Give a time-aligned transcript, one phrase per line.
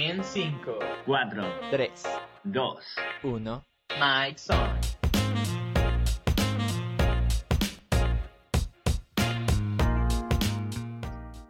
[0.00, 1.42] En 5, 4,
[1.72, 1.90] 3,
[2.44, 2.76] 2,
[3.24, 3.64] 1.
[3.98, 4.78] Mike Son.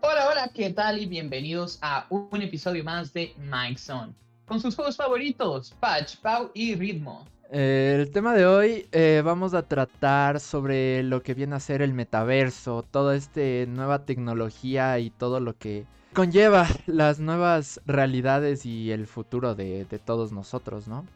[0.00, 0.98] Hola, hola, ¿qué tal?
[0.98, 4.16] Y bienvenidos a un episodio más de Mike Son.
[4.46, 7.26] Con sus juegos favoritos, Patch, Pau y Ritmo.
[7.50, 11.80] Eh, el tema de hoy eh, vamos a tratar sobre lo que viene a ser
[11.80, 18.92] el metaverso, toda esta nueva tecnología y todo lo que conlleva las nuevas realidades y
[18.92, 21.06] el futuro de, todos nosotros, ¿no?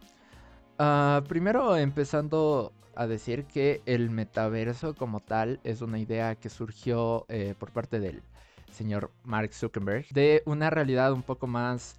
[0.78, 7.26] Ah, primero empezando a decir que el metaverso como tal es una idea que surgió
[7.28, 8.22] eh, por parte del
[8.72, 11.98] señor Mark Zuckerberg de una realidad un poco más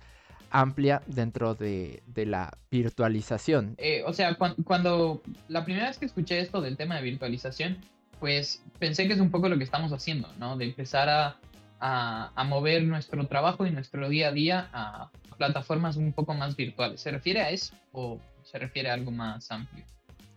[0.54, 3.76] amplia dentro de, de la virtualización.
[3.80, 7.78] Eh, o sea, cuan- cuando la primera vez que escuché esto del tema de virtualización,
[8.20, 10.56] pues pensé que es un poco lo que estamos haciendo, ¿no?
[10.56, 11.38] De empezar a,
[11.82, 16.56] a, a mover nuestro trabajo y nuestro día a día a plataformas un poco más
[16.56, 17.02] virtuales.
[17.02, 19.84] ¿Se refiere a eso o se refiere a algo más amplio?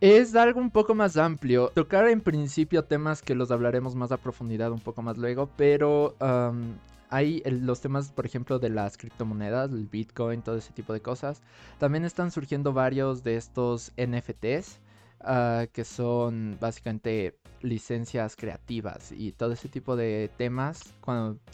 [0.01, 1.70] Es algo un poco más amplio.
[1.75, 6.14] Tocar en principio temas que los hablaremos más a profundidad un poco más luego, pero
[6.20, 6.75] am,
[7.10, 11.00] hay el- los temas, por ejemplo, de las criptomonedas, el Bitcoin, todo ese tipo de
[11.00, 11.42] cosas.
[11.78, 14.80] También están surgiendo varios de estos NFTs,
[15.20, 20.94] ah, que son básicamente licencias creativas y todo ese tipo de temas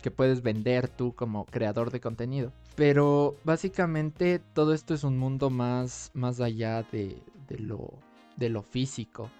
[0.02, 2.52] que puedes vender tú como creador de contenido.
[2.74, 7.92] Pero básicamente todo esto es un mundo más, más allá de, de lo,
[8.36, 9.30] de lo físico.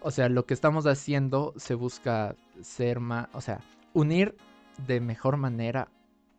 [0.00, 3.60] O sea, lo que estamos haciendo se busca ser más, o sea,
[3.94, 4.34] unir
[4.78, 5.88] de mejor manera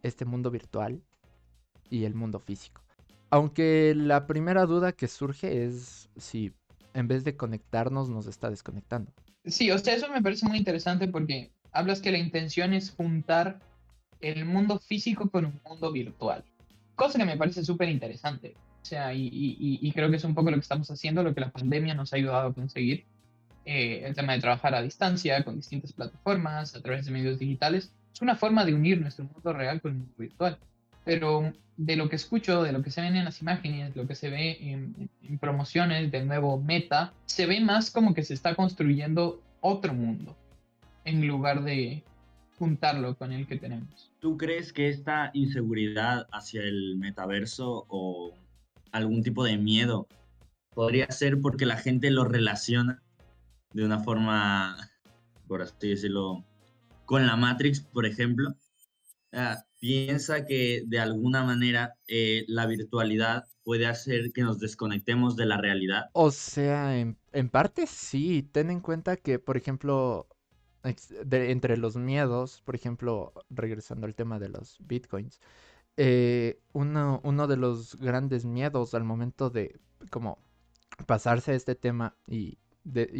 [0.02, 1.02] este mundo virtual
[1.90, 2.82] y el mundo físico.
[3.30, 6.54] Aunque la primera duda que surge es si
[6.94, 9.12] en vez de conectarnos nos está desconectando.
[9.46, 13.60] Sí, o sea, eso me parece muy interesante porque hablas que la intención es juntar
[14.22, 16.44] el mundo físico con un mundo virtual.
[16.96, 18.56] Cosa que me parece súper interesante.
[18.56, 21.42] O sea, y, y- creo que es un poco lo que estamos haciendo, lo que
[21.42, 23.06] la pandemia nos ha ayudado a conseguir.
[23.66, 27.94] Eh, el tema de trabajar a distancia, con distintas plataformas, a través de medios digitales.
[28.14, 30.58] Es una forma de unir nuestro mundo real con el mundo virtual.
[31.04, 34.16] Pero de lo que escucho, de lo que se ven en las imágenes, lo que
[34.16, 38.56] se ve en, en- promociones del nuevo Meta, se ve más como que se está
[38.56, 40.36] construyendo otro mundo
[41.06, 42.04] en lugar de
[42.60, 44.12] juntarlo con el que tenemos.
[44.20, 48.32] ¿Tú crees que esta inseguridad hacia el metaverso o
[48.92, 50.08] algún tipo de miedo
[50.76, 53.02] podría ser porque la gente lo relaciona
[53.74, 54.78] de una forma,
[55.48, 56.44] por así decirlo,
[57.14, 58.56] con la Matrix, por ejemplo?
[59.80, 65.58] Piensa que de alguna manera eh, la virtualidad puede hacer que nos desconectemos de la
[65.58, 66.06] realidad.
[66.14, 67.16] O sea, en,
[67.52, 68.50] parte sí.
[68.52, 70.28] Ten en cuenta que, por ejemplo,
[70.84, 75.40] entre los miedos, por ejemplo, regresando al tema de los bitcoins,
[75.98, 79.80] eh, uno, de los grandes miedos al momento de
[80.10, 80.40] como
[81.06, 82.58] pasarse a este tema y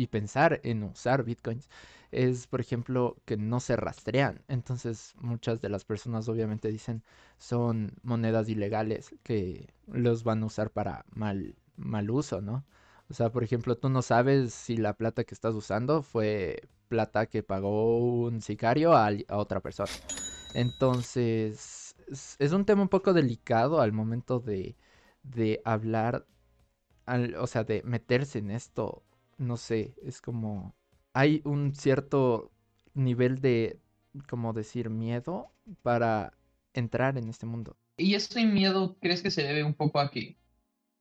[0.08, 1.70] pensar en usar bitcoins
[2.14, 4.44] es, por ejemplo, que no se rastrean.
[4.48, 7.04] Entonces, muchas de las personas obviamente dicen
[7.38, 12.66] son monedas ilegales que los van a usar para mal, mal uso, ¿no?
[13.10, 17.26] O sea, por ejemplo, tú no sabes si la plata que estás usando fue plata
[17.28, 19.90] que pagó un sicario a, a otra persona.
[20.54, 24.76] Entonces, es, es un tema un poco delicado al momento de,
[25.24, 26.26] de hablar,
[27.06, 29.04] al- o sea, de meterse en esto.
[29.38, 30.76] No sé, es como...
[31.14, 32.52] Hay un cierto
[32.94, 33.80] nivel de,
[34.30, 35.52] como decir, miedo
[35.82, 36.34] para
[36.74, 37.78] entrar en este mundo.
[37.98, 40.40] ¿Y ese miedo crees que se debe un poco a que,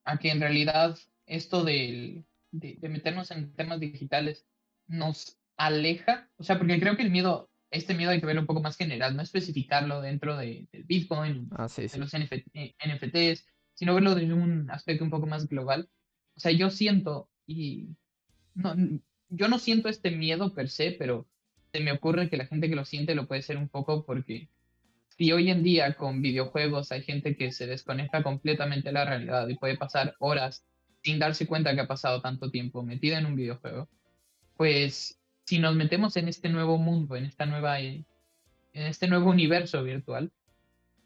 [0.05, 4.47] a que en realidad esto del- de, de meternos en temas digitales
[4.89, 6.31] nos aleja?
[6.37, 8.77] O sea, porque creo que el miedo, este miedo hay que verlo un poco más
[8.77, 13.95] general, no especificarlo dentro de, del Bitcoin, Ah, sí, de los NF eh, NFTs, sino
[13.95, 15.91] verlo desde un aspecto un poco más global.
[16.37, 17.97] O sea, yo siento, y
[18.55, 18.75] no,
[19.35, 21.27] yo no siento este miedo per se, pero
[21.73, 24.49] se me ocurre que la gente que lo siente lo puede ser un poco porque
[25.17, 29.49] si hoy en día con videojuegos hay gente que se desconecta completamente de la realidad
[29.49, 30.67] y puede pasar horas
[31.03, 33.89] sin darse cuenta que ha pasado tanto tiempo metida en un videojuego,
[34.57, 38.05] pues si nos metemos en este nuevo mundo, en esta nueva, en
[38.73, 40.31] este nuevo universo virtual,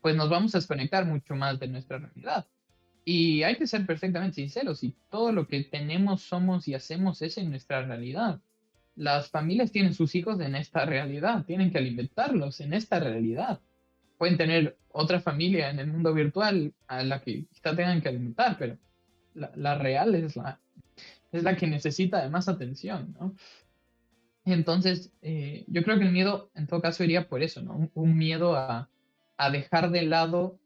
[0.03, 2.47] pues nos vamos a desconectar mucho más de nuestra realidad.
[3.09, 7.39] Y hay que ser perfectamente sinceros, y todo lo que tenemos, somos y hacemos es
[7.39, 8.41] en nuestra realidad.
[8.97, 13.61] Las familias tienen sus hijos en esta realidad, tienen que alimentarlos en esta realidad.
[14.19, 18.57] Pueden tener otra familia en el mundo virtual a la que quizá tengan que alimentar,
[18.59, 18.77] pero
[19.35, 20.59] la, la real es la,
[21.31, 23.37] es la que necesita de más atención, ¿no?
[24.45, 27.77] Entonces, eh, yo creo que el miedo, en todo caso, iría por eso, ¿no?
[27.77, 28.91] Un, un miedo a,
[29.37, 30.59] a dejar de lado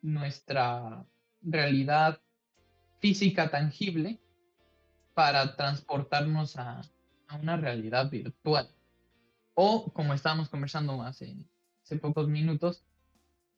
[0.00, 1.04] nuestra
[1.42, 2.20] realidad
[3.00, 4.20] física tangible
[5.14, 6.82] para transportarnos a,
[7.40, 8.68] una realidad virtual.
[9.54, 11.34] O, como estábamos conversando hace,
[12.00, 12.84] pocos minutos,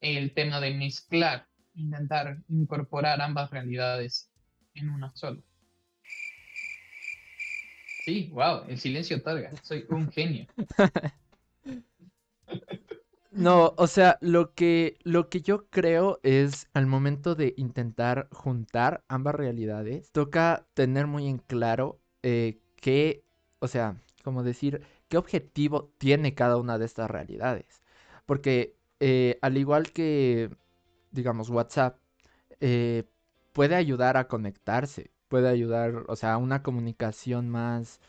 [0.01, 4.31] el tema de mezclar, intentar incorporar ambas realidades
[4.75, 5.41] en una sola.
[8.05, 9.51] Sí, wow, el silencio otorga.
[9.63, 10.47] Soy un genio.
[13.35, 19.03] No, o sea, lo que, lo que yo creo es al momento de intentar juntar
[19.09, 23.25] ambas realidades, toca tener muy en claro eh, qué,
[23.59, 27.83] o sea, como decir, qué objetivo tiene cada una de estas realidades.
[28.25, 30.51] Porque eh, al igual que,
[31.13, 31.99] digamos, WhatsApp,
[32.61, 33.05] eh,
[33.53, 38.01] puede ayudar a conectarse, puede ayudar, o sea, a una comunicación más,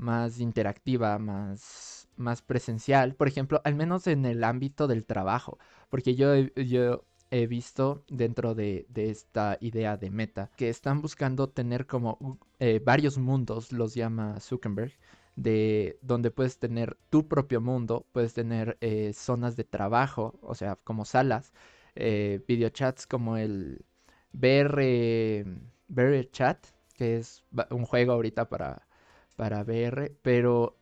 [0.00, 5.58] más interactiva, más más presencial, por ejemplo, al menos en el ámbito del trabajo,
[5.88, 11.86] porque yo, yo he visto dentro de, esta idea de meta que están buscando tener
[11.86, 14.92] como eh, varios mundos, los llama Zuckerberg,
[15.36, 20.76] de donde puedes tener tu propio mundo, puedes tener eh, zonas de trabajo, o sea,
[20.76, 21.52] como salas,
[21.94, 23.84] eh, videochats como el
[24.32, 25.44] VR,
[25.88, 28.86] VR Chat, que es un juego ahorita para,
[29.40, 30.76] para VR, pero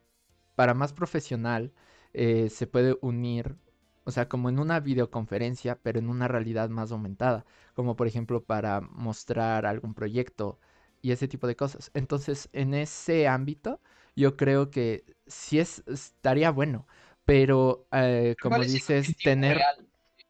[0.56, 1.70] para más profesional
[2.12, 3.55] eh, se puede unir,
[4.02, 8.43] o sea, como en una videoconferencia, pero en una realidad más aumentada, como por ejemplo
[8.43, 10.58] para mostrar algún proyecto
[11.02, 11.93] y ese tipo de cosas.
[11.94, 13.81] Entonces, en ese ámbito,
[14.16, 16.88] yo creo que sí es, estaría bueno,
[17.25, 19.61] pero eh, como dices, tener...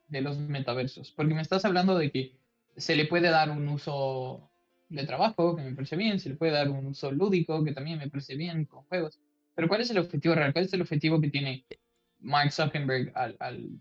[0.09, 2.37] De los metaversos, porque me estás hablando de que
[2.77, 4.51] se le puede dar un uso
[4.89, 7.99] de trabajo, que me parece bien, se le puede dar un uso lúdico, que también
[7.99, 9.19] me parece bien, con juegos.
[9.55, 10.53] Pero ¿cuál es el objetivo real?
[10.53, 11.65] ¿Cuál es el objetivo que tiene
[12.21, 13.81] Mark Zuckerberg al,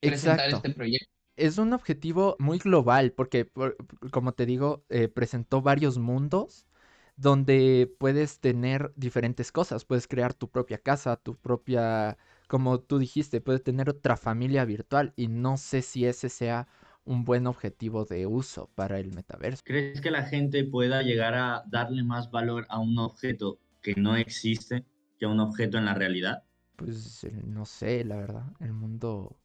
[0.00, 1.10] presentar este proyecto?
[1.36, 3.50] Es un objetivo muy global porque,
[4.10, 6.66] como te digo, eh, presentó varios mundos
[7.16, 9.84] donde puedes tener diferentes cosas.
[9.84, 12.16] Puedes crear tu propia casa, tu propia,
[12.46, 16.68] como tú dijiste, puedes tener otra familia virtual y no sé si ese sea
[17.06, 19.62] un buen objetivo de uso para el metaverso.
[19.64, 24.16] ¿Crees que la gente pueda llegar a darle más valor a un objeto que no
[24.16, 24.84] existe
[25.18, 26.42] que un objeto en la realidad?
[26.76, 28.44] Pues no sé, la verdad.
[28.60, 29.36] El mundo.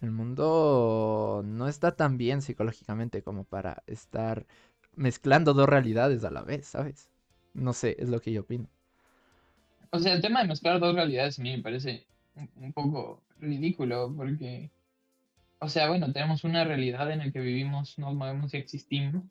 [0.00, 4.46] El mundo no está tan bien psicológicamente como para estar
[4.94, 7.10] mezclando dos realidades a la vez, ¿sabes?
[7.52, 8.68] No sé, es lo que yo opino.
[9.90, 12.06] O sea, el tema de mezclar dos realidades a mí me parece
[12.56, 14.70] un poco ridículo porque,
[15.60, 19.24] o sea, bueno, tenemos una realidad en la que vivimos, nos movemos y existimos,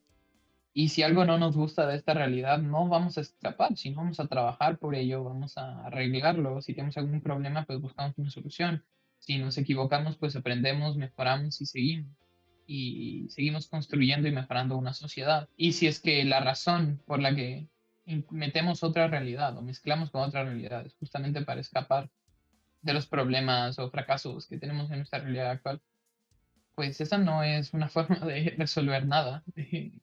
[0.79, 4.19] y si algo no nos gusta de esta realidad, no vamos a escapar, sino vamos
[4.19, 6.62] a trabajar por ello, vamos a arreglarlo.
[6.62, 8.85] Si tenemos algún problema, pues buscamos una solución.
[9.18, 12.15] Si nos equivocamos, pues aprendemos, mejoramos y seguimos.
[12.68, 15.50] Y seguimos construyendo y mejorando una sociedad.
[15.57, 17.68] Y si es que la razón por la que
[18.30, 22.12] metemos otra realidad o mezclamos con otra realidad es justamente para escapar
[22.83, 25.81] de los problemas o fracasos que tenemos en nuestra realidad actual,
[26.77, 29.44] pues esa no es una forma de resolver nada.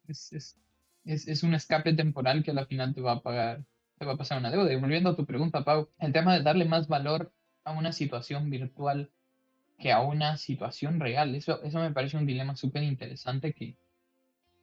[0.09, 0.57] Es,
[1.05, 3.65] es, un escape temporal que al final te va a pagar,
[3.97, 4.73] te va a pasar una deuda.
[4.73, 7.33] Y volviendo a tu pregunta, Pau, el tema de darle más valor
[7.63, 9.09] a una situación virtual
[9.79, 13.77] que a una situación real, eso, eso me parece un dilema súper interesante que,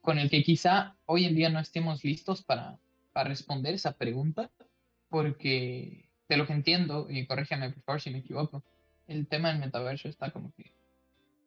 [0.02, 2.78] con el que quizá hoy en día no estemos listos para,
[3.14, 4.50] para responder esa pregunta,
[5.08, 8.62] porque de lo que entiendo, y corrígeme por favor si me equivoco,
[9.08, 10.72] el tema del metaverso está como que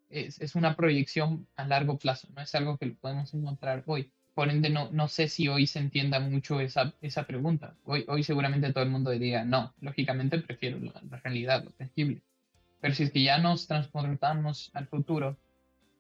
[0.10, 4.12] es, es, una proyección a largo plazo, no es algo que lo podemos encontrar hoy.
[4.34, 7.76] Por ende, no, no sé si hoy se entienda mucho esa, esa pregunta.
[7.86, 12.22] Hoy, hoy seguramente todo el mundo diría, no, lógicamente prefiero la, realidad, lo tangible.
[12.82, 15.38] Pero si es que ya nos transportamos al futuro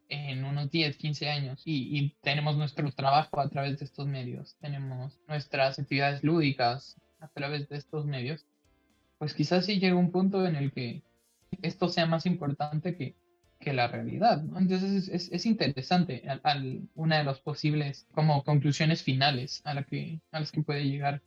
[0.09, 4.55] en unos 10, 15 años y, y, tenemos nuestro trabajo a través de estos medios,
[4.59, 8.45] tenemos nuestras actividades lúdicas a través de estos medios,
[9.17, 11.01] pues quizás sí llegue un punto en el que
[11.61, 13.15] esto sea más importante que,
[13.59, 14.43] que la realidad.
[14.57, 16.23] Entonces es, es, interesante
[16.95, 21.21] una de las posibles como conclusiones finales a, la que, a las que puede llegar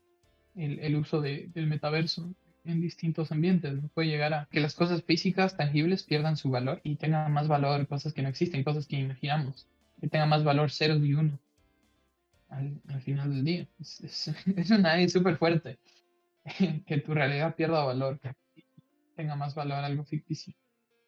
[0.55, 3.75] el, el uso de, del metaverso en distintos ambientes.
[3.95, 7.87] Puede llegar a que las cosas físicas tangibles pierdan su valor y tengan más valor
[7.87, 9.67] cosas que no existen, cosas que imaginamos,
[10.01, 11.39] que tengan más valor ceros y uno
[12.49, 13.67] al, al final del día.
[13.81, 15.79] Es, es, es una es súper fuerte
[16.87, 18.35] que tu realidad pierda valor, que
[19.17, 20.55] tenga más valor algo ficticio.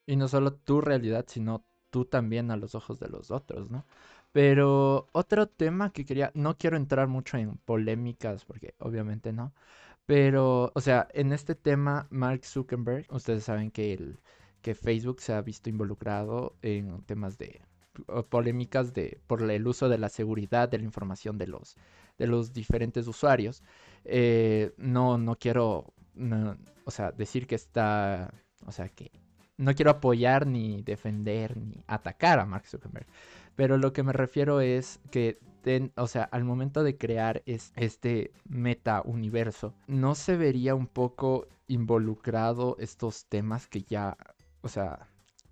[0.06, 3.86] Y no solo tu realidad, sino tú también a los ojos de los otros, ¿no?
[4.32, 9.52] Pero otro tema que quería, no quiero entrar mucho en polémicas, porque obviamente no,
[10.06, 14.18] pero, o sea, en este tema, Mark Zuckerberg, ustedes saben que, el,
[14.62, 17.62] que Facebook se ha visto involucrado en temas de,
[18.28, 21.76] polémicas de, por el uso de la seguridad de la información de los,
[22.18, 23.62] de los diferentes usuarios.
[24.04, 25.92] Eh, no, no quiero,
[26.84, 28.34] o sea, decir que está,
[28.66, 29.10] o sea, que
[29.60, 33.06] no quiero apoyar ni defender ni atacar a Mark Zuckerberg.
[33.56, 35.38] Pero lo que me refiero es que,
[35.96, 41.46] o sea, al momento de crear es, este meta universo, ¿no se vería un poco
[41.68, 44.16] involucrado estos temas que ya,
[44.62, 45.08] o sea,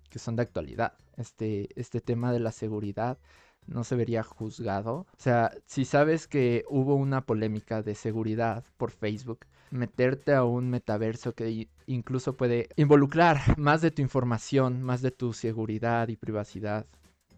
[0.09, 0.93] que son de actualidad?
[1.17, 3.19] Este, este tema de la seguridad
[3.67, 5.05] no se vería juzgado.
[5.11, 10.69] O sea, si sabes que hubo una polémica de seguridad por Facebook, meterte a un
[10.71, 16.85] metaverso que incluso puede involucrar más de tu información, más de tu seguridad y privacidad.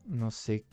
[0.05, 0.65] No sé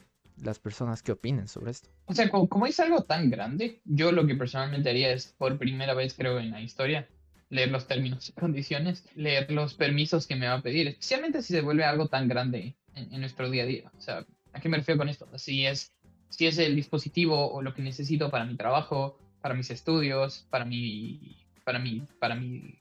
[0.42, 1.90] las personas que opinen sobre esto.
[2.06, 5.94] O sea, como, es algo tan grande, yo lo que personalmente haría es, por primera
[5.94, 7.08] vez creo en la historia,
[7.50, 11.54] leer los términos y condiciones, leer los permisos que me va a pedir, especialmente si
[11.54, 13.92] se vuelve algo tan grande en, en nuestro día a día.
[13.96, 15.28] O sea, ¿a qué me refiero con esto?
[15.36, 15.92] Si es,
[16.28, 20.64] si es el dispositivo o lo que necesito para mi trabajo, para mis estudios, para
[20.64, 21.36] mi
[21.68, 22.80] para mi, para mi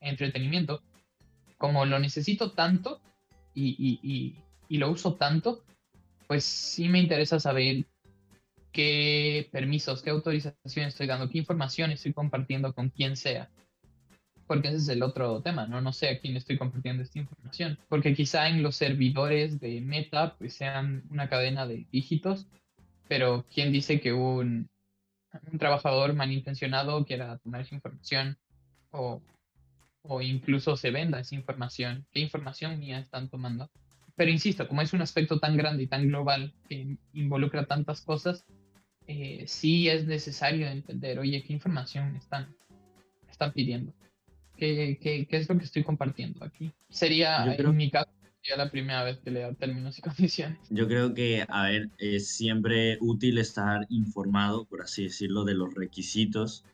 [0.00, 0.82] entretenimiento,
[1.58, 3.00] como lo necesito tanto
[3.54, 4.36] y,
[4.70, 5.64] lo uso tanto,
[6.26, 7.84] pues sí me interesa saber
[8.72, 13.50] qué permisos, qué autorizaciones estoy dando, qué información estoy compartiendo con quien sea.
[14.46, 15.80] Porque ese es el otro tema, ¿no?
[15.80, 17.78] No sé a quién estoy compartiendo esta información.
[17.88, 22.46] Porque quizá en los servidores de Meta pues sean una cadena de dígitos,
[23.06, 24.68] pero ¿quién dice que un,
[25.52, 28.38] un trabajador malintencionado quiera tomar esa información
[28.90, 29.22] o,
[30.12, 32.04] o incluso se venda esa información.
[32.10, 33.70] ¿Qué información mía están tomando?
[34.16, 38.44] Pero insisto, como es un aspecto tan grande y tan global que involucra tantas cosas,
[39.06, 42.52] eh, sí es necesario entender, oye, ¿qué información están,
[43.30, 43.92] están pidiendo?
[44.56, 46.72] ¿Qué, qué, qué es lo que estoy compartiendo aquí?
[46.88, 48.10] Sería, en mi caso,
[48.42, 50.58] ya la primera vez que leo términos y condiciones.
[50.70, 55.72] Yo creo que, a ver, es siempre útil estar informado, por así decirlo, de los
[55.72, 56.64] requisitos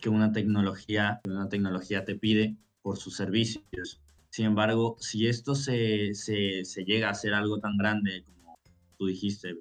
[0.00, 4.00] que una tecnología, una tecnología te pide por sus servicios.
[4.30, 8.58] Sin embargo, si esto se, se, se llega a ser algo tan grande como
[8.98, 9.56] tú dijiste,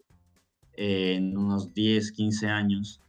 [0.74, 3.02] en unos 10, 15 años,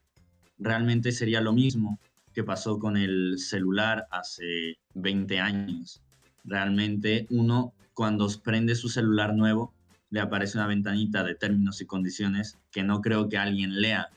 [0.59, 1.99] realmente sería lo mismo
[2.35, 6.01] que pasó con el celular hace 20 años.
[6.45, 9.75] Realmente uno cuando prende su celular nuevo,
[10.11, 14.09] le aparece una ventanita de términos y condiciones que no creo que alguien lea.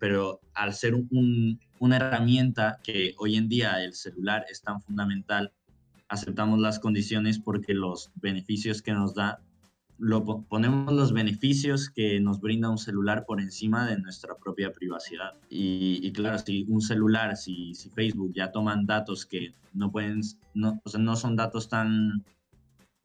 [0.00, 0.94] pero al ser
[1.78, 5.52] una herramienta que hoy en día el celular es tan fundamental,
[6.08, 9.40] aceptamos las condiciones porque los beneficios que nos da,
[9.98, 15.34] lo, ponemos los beneficios que nos brinda un celular por encima de nuestra propia privacidad.
[15.48, 20.22] Y, claro, si un celular, si, si Facebook ya toman datos que no pueden,
[20.54, 22.24] no, o no son datos tan,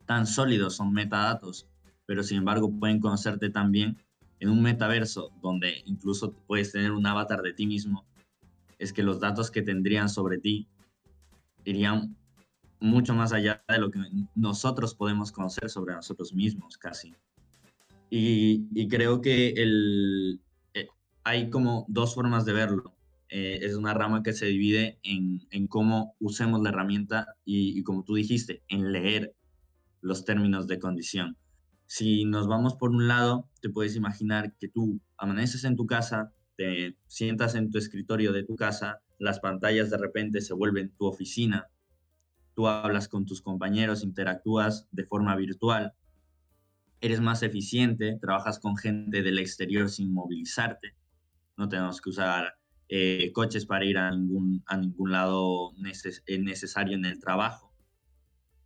[0.06, 1.68] tan sólidos, son metadatos,
[2.06, 3.98] pero sin embargo pueden conocerte también
[4.40, 8.06] en un metaverso donde incluso puedes tener un avatar de ti mismo,
[8.80, 10.68] es que los datos que tendrían sobre ti
[11.66, 12.16] irían
[12.80, 14.00] mucho más allá de lo que
[14.36, 17.14] nosotros podemos conocer sobre nosotros mismos, casi.
[18.10, 20.42] Y, y creo que el,
[20.74, 20.88] eh,
[21.24, 22.96] hay como dos formas de verlo.
[23.28, 27.84] Eh, es una rama que se divide en, en cómo usemos la herramienta y, y,
[27.84, 29.36] como tú dijiste, en leer
[30.02, 31.38] los términos de condición.
[31.86, 36.34] Si nos vamos por un lado, te puedes imaginar que tú amaneces en tu casa,
[36.60, 41.06] te sientas en tu escritorio de tu casa, las pantallas de repente se vuelven tu
[41.06, 41.70] oficina,
[42.54, 45.94] tú hablas con tus compañeros, interactúas de forma virtual,
[47.00, 50.98] eres más eficiente, trabajas con gente del exterior sin movilizarte,
[51.56, 52.56] no tenemos que usar
[52.90, 55.72] eh, coches para ir a ningún, a ningún lado
[56.26, 57.74] eh, necesario en el trabajo.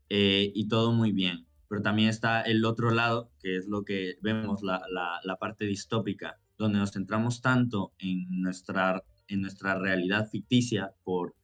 [0.09, 1.45] Eh, y todo muy bien.
[1.69, 6.39] Pero también está el otro lado, que es lo que vemos, la, la, parte distópica,
[6.57, 11.35] donde nos centramos tanto en nuestra, en nuestra realidad ficticia por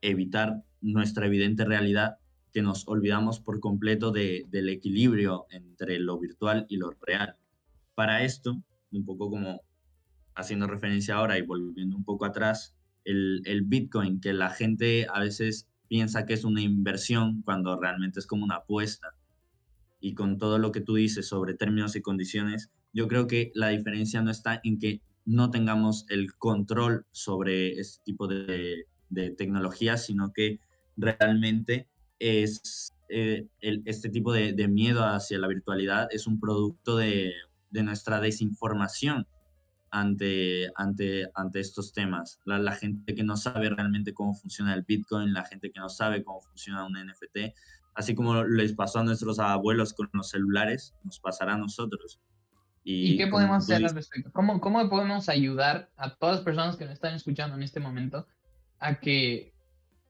[0.00, 2.18] evitar nuestra evidente realidad
[2.52, 7.36] que nos olvidamos por completo de, del equilibrio entre lo virtual y lo real.
[7.94, 9.62] Para esto, un poco como
[10.34, 15.20] haciendo referencia ahora y volviendo un poco atrás, el, el, Bitcoin, que la gente a
[15.20, 19.14] veces piensa que es una inversión cuando realmente es como una apuesta.
[20.00, 23.68] Y con todo lo que tú dices sobre términos y condiciones, yo creo que la
[23.68, 29.96] diferencia no está en que no tengamos el control sobre este tipo de, de tecnología,
[29.96, 30.60] sino que
[30.96, 36.96] realmente es eh, el, este tipo de, de, miedo hacia la virtualidad es un producto
[36.96, 37.32] de,
[37.70, 39.26] de nuestra desinformación
[39.90, 42.40] ante, ante, ante estos temas.
[42.44, 45.88] La, la, gente que no sabe realmente cómo funciona el Bitcoin, la gente que no
[45.88, 47.54] sabe cómo funciona un NFT,
[47.94, 52.20] Así como les pasó a nuestros abuelos con los celulares, nos pasará a nosotros.
[52.84, 54.32] ¿Y, qué podemos hacer al respecto?
[54.32, 58.26] ¿Cómo, ¿Cómo podemos ayudar a todas las personas que nos están escuchando en este momento
[58.78, 59.52] a que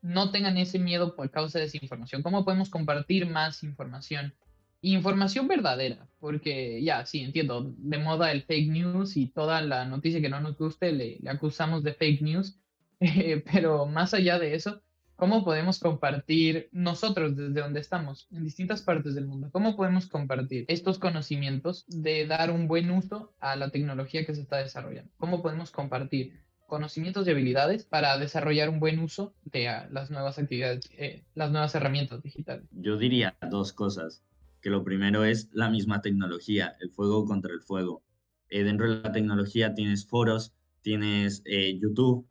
[0.01, 2.23] no tengan ese miedo por causa de desinformación?
[2.23, 4.35] ¿Cómo podemos compartir más información?
[4.81, 10.21] Información verdadera, porque ya, sí, entiendo, de moda el fake news y toda la noticia
[10.21, 12.59] que no nos guste le, le acusamos de fake news,
[13.53, 14.83] pero más allá de eso,
[15.17, 19.51] ¿Cómo podemos compartir nosotros desde donde estamos, en distintas partes del mundo?
[19.53, 24.41] ¿Cómo podemos compartir estos conocimientos de dar un buen uso a la tecnología que se
[24.41, 25.11] está desarrollando?
[25.19, 30.39] ¿Cómo podemos compartir conocimientos y habilidades para desarrollar un buen uso de ah, las nuevas
[30.39, 32.67] actividades, eh, las nuevas herramientas digitales?
[32.73, 34.23] Yo diría dos cosas.
[34.63, 38.05] Que lo primero es la misma tecnología, el fuego contra el fuego.
[38.49, 42.29] Eh, dentro de la tecnología tienes foros, tienes eh, YouTube,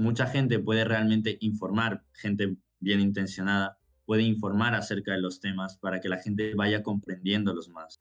[0.00, 6.00] mucha gente puede realmente informar, gente bien intencionada, puede informar acerca de los temas para
[6.00, 8.00] que la gente vaya comprendiéndolos más.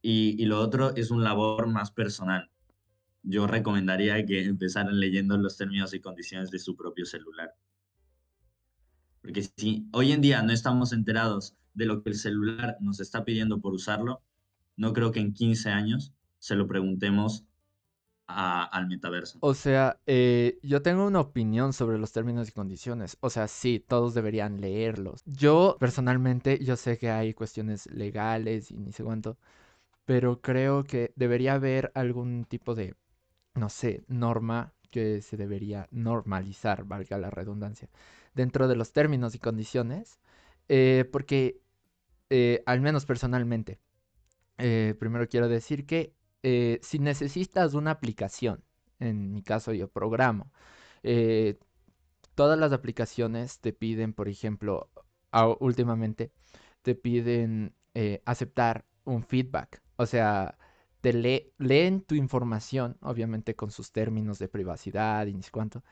[0.00, 2.50] Y, lo otro es un labor más personal.
[3.24, 7.52] Yo recomendaría que empezaran leyendo los términos y condiciones de su propio celular.
[9.20, 13.24] Porque si hoy en día no estamos enterados de lo que el celular nos está
[13.24, 14.22] pidiendo por usarlo,
[14.76, 17.44] no creo que en 15 años se lo preguntemos
[18.28, 19.38] al metaverso.
[19.40, 23.16] O sea, eh, yo tengo una opinión sobre los términos y condiciones.
[23.20, 25.22] O sea, sí, todos deberían leerlos.
[25.24, 29.38] Yo, personalmente, yo sé que hay cuestiones legales y ni sé cuánto,
[30.04, 32.94] pero creo que debería haber algún tipo de,
[33.54, 37.88] no sé, norma que se debería normalizar, valga la redundancia,
[38.34, 40.18] dentro de los términos y condiciones,
[40.68, 41.60] eh, porque,
[42.30, 43.80] eh, al menos personalmente,
[44.56, 46.17] primero quiero decir que
[46.50, 48.64] eh, si necesitas una aplicación,
[49.00, 50.50] en mi caso yo programo,
[51.02, 51.58] eh,
[52.34, 54.88] todas las aplicaciones te piden, por ejemplo,
[55.60, 56.32] últimamente,
[56.80, 59.82] te piden eh, aceptar un feedback.
[59.96, 60.56] O sea,
[61.02, 61.12] te
[61.58, 65.84] leen tu información, obviamente con sus términos de privacidad y ni cuánto,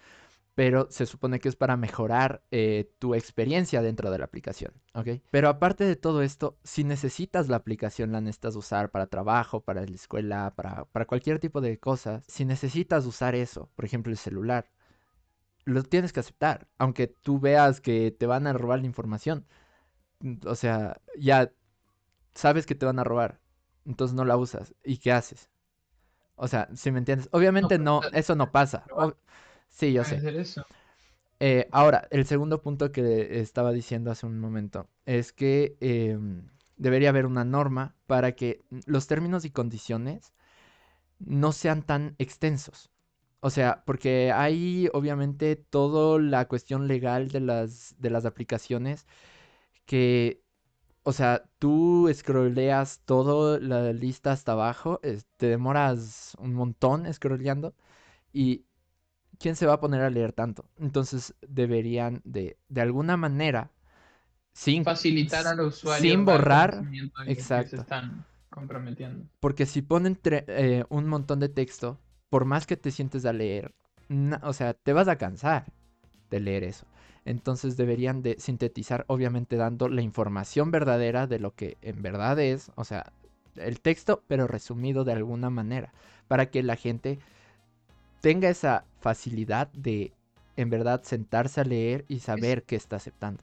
[0.56, 5.20] pero se supone que es para mejorar eh, tu experiencia dentro de la aplicación, ¿ok?
[5.30, 9.84] Pero aparte de todo esto, si necesitas la aplicación, la necesitas usar para trabajo, para
[9.84, 14.16] la escuela, para, para cualquier tipo de cosas, si necesitas usar eso, por ejemplo el
[14.16, 14.70] celular,
[15.66, 19.44] lo tienes que aceptar, aunque tú veas que te van a robar la información.
[20.46, 21.52] O sea, ya
[22.34, 23.40] sabes que te van a robar,
[23.84, 24.74] entonces no la usas.
[24.82, 25.50] ¿Y qué haces?
[26.34, 28.86] O sea, si me entiendes, obviamente no, eso no pasa.
[29.76, 30.24] Sí, yo sé.
[31.40, 37.10] Eh, ahora, el segundo punto que estaba diciendo hace un momento es que em, debería
[37.10, 40.32] haber una norma para que los términos y condiciones
[41.20, 42.90] no sean tan extensos.
[43.40, 49.06] O sea, porque hay obviamente toda la cuestión legal de las, de las aplicaciones
[49.86, 50.42] que,
[51.04, 55.00] o sea, tú scrolleas toda la lista hasta abajo,
[55.36, 57.74] te demoras un montón scrolleando
[58.32, 58.66] y
[59.38, 60.64] ¿quién se va a poner a leer tanto?
[60.78, 63.70] Entonces deberían de, de alguna manera,
[64.52, 66.82] sin facilitar al usuario, sin borrar,
[67.26, 67.76] exacto.
[67.76, 69.26] se están comprometiendo.
[69.40, 71.98] Porque si ponen eh, un montón de texto,
[72.30, 73.74] por más que te sientes a leer,
[74.42, 75.66] o sea, te vas a cansar
[76.30, 76.86] de leer eso.
[77.24, 82.70] Entonces deberían de sintetizar, obviamente dando la información verdadera de lo que en verdad es,
[82.76, 83.12] o sea,
[83.56, 85.92] el texto, pero resumido de alguna manera,
[86.28, 87.18] para que la gente
[88.26, 90.12] tenga esa facilidad de
[90.56, 93.40] en verdad sentarse a leer y saber qué está aceptando.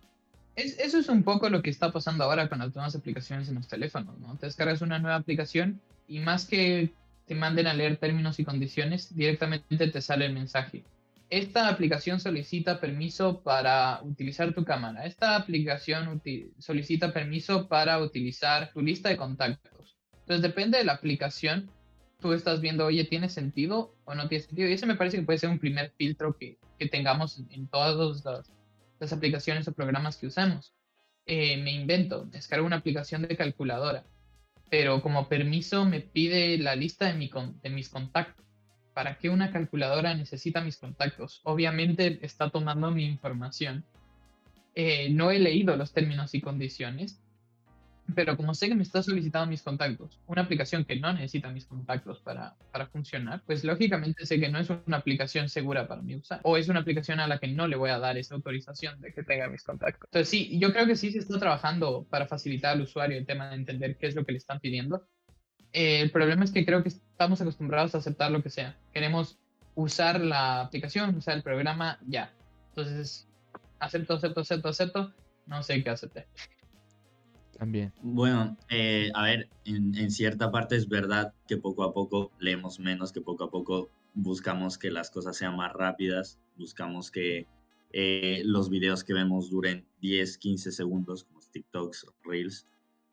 [0.57, 3.69] eso es un poco lo que está pasando ahora con las nuevas aplicaciones en los
[3.69, 4.35] teléfonos, ¿no?
[4.35, 6.91] Te descargas una nueva aplicación y más que
[7.25, 10.83] te manden a leer términos y condiciones, directamente te sale el mensaje.
[11.29, 15.05] Esta aplicación solicita permiso para utilizar tu cámara.
[15.05, 16.21] Esta aplicación
[16.59, 19.95] solicita permiso para utilizar tu lista de contactos.
[20.23, 21.69] Entonces depende de la aplicación,
[22.23, 24.69] tú estás viendo, oye, ¿tiene sentido o no tiene sentido?
[24.69, 28.23] Y ese me parece que puede ser un primer filtro que, que tengamos en, todas
[28.23, 28.49] las,
[28.99, 30.73] las, aplicaciones o programas que usamos.
[31.25, 34.05] Eh, me invento, descargo una aplicación de calculadora,
[34.69, 37.29] pero como permiso me pide la lista de, mi,
[37.61, 38.45] de mis contactos.
[38.93, 41.41] ¿Para qué una calculadora necesita mis contactos?
[41.43, 43.83] Obviamente está tomando mi información.
[44.75, 47.22] Eh, no he leído los términos y condiciones
[48.15, 51.65] pero como sé que me está solicitando mis contactos, una aplicación que no necesita mis
[51.65, 56.15] contactos para, para, funcionar, pues lógicamente sé que no es una aplicación segura para mí
[56.15, 56.41] usar.
[56.43, 59.13] O es una aplicación a la que no le voy a dar esa autorización de
[59.13, 60.09] que tenga mis contactos.
[60.09, 63.49] Entonces sí, yo creo que sí se está trabajando para facilitar al usuario el tema
[63.49, 65.07] de entender qué es lo que le están pidiendo.
[65.71, 68.77] Eh, el problema es que creo que estamos acostumbrados a aceptar lo que sea.
[68.93, 69.39] Queremos
[69.75, 72.33] usar la aplicación, usar el programa, ya.
[72.69, 73.27] Entonces,
[73.79, 75.13] acepto, acepto, acepto, acepto
[75.45, 76.27] no sé qué acepté.
[77.57, 77.93] También.
[78.01, 82.79] Bueno, eh, a ver, en, en, cierta parte es verdad que poco a poco leemos
[82.79, 87.47] menos, que poco a poco buscamos que las cosas sean más rápidas, buscamos que
[87.91, 92.67] eh, los videos que vemos duren 10, 15 segundos, como TikToks, Reels,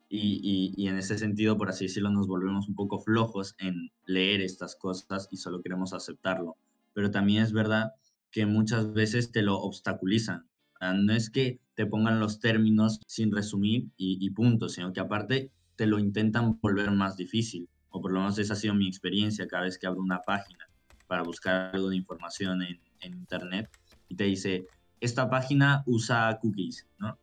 [0.09, 3.91] y, y, y, en ese sentido, por así decirlo, nos volvemos un poco flojos en
[4.05, 6.57] leer estas cosas y solo queremos aceptarlo.
[6.93, 7.93] Pero también es verdad
[8.29, 10.49] que muchas veces te lo obstaculizan.
[10.81, 15.51] No es que te pongan los términos sin resumir y, y punto, sino que aparte
[15.75, 17.69] te lo intentan volver más difícil.
[17.89, 20.69] O por lo menos esa ha sido mi experiencia cada vez que abro una página
[21.07, 23.69] para buscar algo de información en, en Internet
[24.07, 24.67] y te dice,
[24.99, 27.19] esta página usa cookies, ¿no?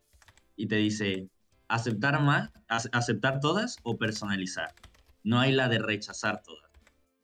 [0.56, 1.30] Y te dice,
[1.68, 4.74] aceptar más, aceptar todas o personalizar.
[5.22, 6.70] No hay la de rechazar todas.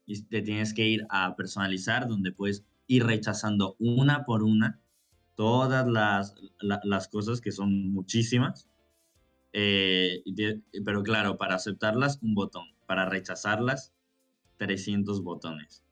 [0.07, 4.81] Y te tienes que ir a personalizar, donde puedes ir rechazando una por una
[5.37, 8.69] todas las, las cosas que son muchísimas.
[9.53, 10.23] Eh,
[10.85, 12.67] pero claro, para aceptarlas, un botón.
[12.87, 13.93] Para rechazarlas,
[14.59, 15.85] 300 botones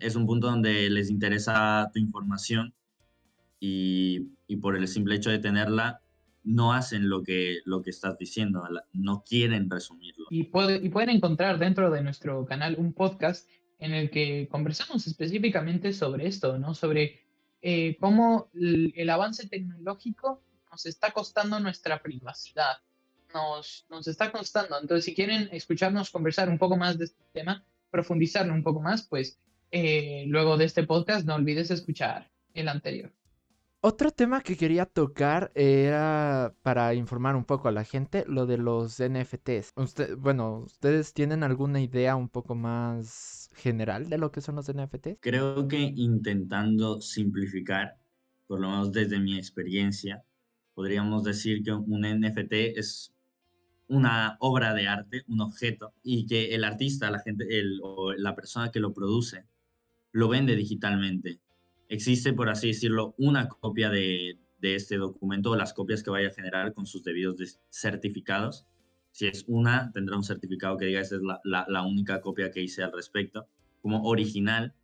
[0.00, 2.72] es un punto donde les interesa tu información
[3.60, 6.00] y, y, por el simple hecho de tenerla,
[6.42, 10.26] no hacen lo que, lo que estás diciendo, no quieren resumirlo.
[10.30, 15.06] Y, puede, y pueden encontrar dentro de nuestro canal un podcast en el que conversamos
[15.06, 16.74] específicamente sobre esto, ¿no?
[16.74, 17.23] Sobre
[17.66, 22.76] eh, cómo el, avance tecnológico nos está costando nuestra privacidad,
[23.32, 24.78] nos, nos está costando.
[24.78, 29.04] Entonces, si quieren escucharnos conversar un poco más de este tema, profundizarlo un poco más,
[29.04, 29.38] pues
[29.70, 33.10] eh, luego de este podcast no olvides escuchar el anterior.
[33.86, 38.56] Otro tema que quería tocar era para informar un poco a la gente, lo de
[38.56, 39.74] los NFTs.
[40.16, 45.18] Bueno, ¿ustedes tienen alguna idea un poco más general de lo que son los NFTs?
[45.20, 47.98] Creo que intentando simplificar,
[48.46, 50.24] por lo menos desde mi experiencia,
[50.72, 53.12] podríamos decir que un NFT es
[53.88, 58.34] una obra de arte, un objeto, y que el artista, la gente, el, o la
[58.34, 59.44] persona que lo produce,
[60.10, 61.43] lo vende digitalmente.
[61.94, 66.28] Existe, por así decirlo, una copia de, de este documento o las copias que vaya
[66.28, 68.66] a generar con sus debidos certificados.
[69.12, 72.50] Si es una, tendrá un certificado que diga esa es la, la, la única copia
[72.50, 73.46] que hice al respecto,
[73.80, 74.74] como original,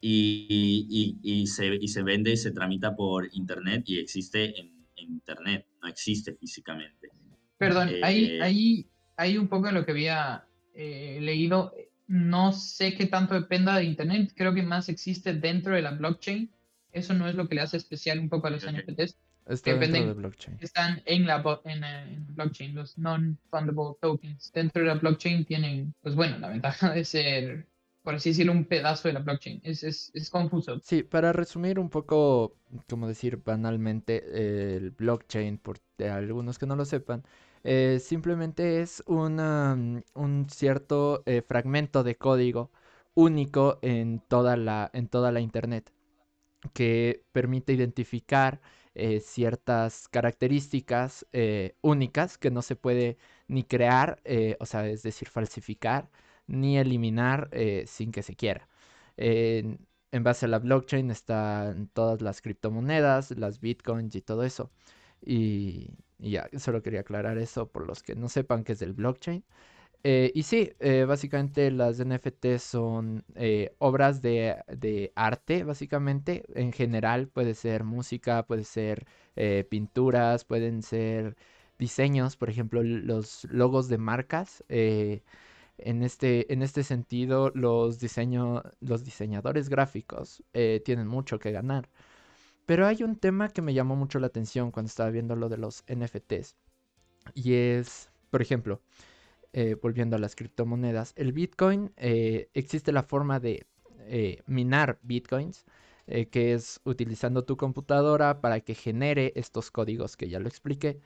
[0.00, 4.86] y, y, y, se, y se vende y se tramita por internet y existe en,
[4.96, 7.10] en internet, no existe físicamente.
[7.58, 11.72] Perdón, ahí, eh, ahí, ahí un poco de lo que había eh, leído,
[12.14, 16.48] no sé qué tanto dependa de Internet, creo que más existe dentro de la blockchain.
[16.92, 19.16] Eso no es lo que le hace especial un poco a los NFTs.
[19.46, 20.58] Está dentro de blockchain.
[20.60, 24.52] Están en la, en, en blockchain, los non-fundable tokens.
[24.52, 27.66] Dentro de la blockchain tienen, pues bueno, la ventaja de ser
[28.04, 29.62] por así decirlo, un pedazo de la blockchain.
[29.64, 30.78] Es, es, es, confuso.
[30.80, 32.54] Sí, para resumir un poco,
[32.86, 37.24] como decir banalmente, el blockchain, por algunos que no lo sepan,
[37.64, 39.74] eh, simplemente es una,
[40.14, 42.70] un cierto eh, fragmento de código
[43.14, 45.92] único en toda la, en toda la Internet
[46.74, 48.60] que permite identificar
[48.94, 51.26] eh, ciertas características
[51.82, 54.22] únicas que no se puede ni crear,
[54.60, 56.10] o sea, es decir, falsificar,
[56.46, 57.50] ni eliminar
[57.86, 58.68] sin que se quiera.
[59.16, 59.78] en
[60.24, 64.70] base a la blockchain están todas las criptomonedas, las bitcoins y todo eso.
[65.24, 69.44] Y, ya, solo quería aclarar eso por los que no sepan qué es el blockchain.
[70.06, 76.44] Eh, y sí, eh, básicamente las NFT son eh, obras de, de, arte, básicamente.
[76.54, 79.06] En general puede ser música, puede ser
[79.70, 81.36] pinturas, pueden ser
[81.78, 84.62] diseños, por ejemplo, los logos de marcas.
[84.68, 90.42] en, este, en este sentido, los, diseño, los diseñadores gráficos
[90.84, 91.88] tienen mucho que ganar.
[92.66, 95.58] Pero hay un tema que me llamó mucho la atención cuando estaba viendo lo de
[95.58, 96.56] los NFTs.
[97.34, 98.80] Y es, por ejemplo,
[99.52, 103.66] eh, volviendo a las criptomonedas, el Bitcoin, eh, existe la forma de
[104.00, 105.64] eh, minar Bitcoins,
[106.06, 111.00] que es utilizando tu computadora para que genere estos códigos que ya lo expliqué.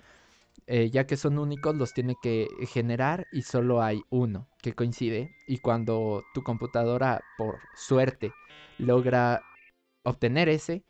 [0.66, 5.30] ya que son únicos, los tiene que generar y solo hay uno que coincide.
[5.46, 8.32] Y cuando tu computadora, por suerte,
[8.78, 9.40] logra
[10.02, 10.84] obtener ese,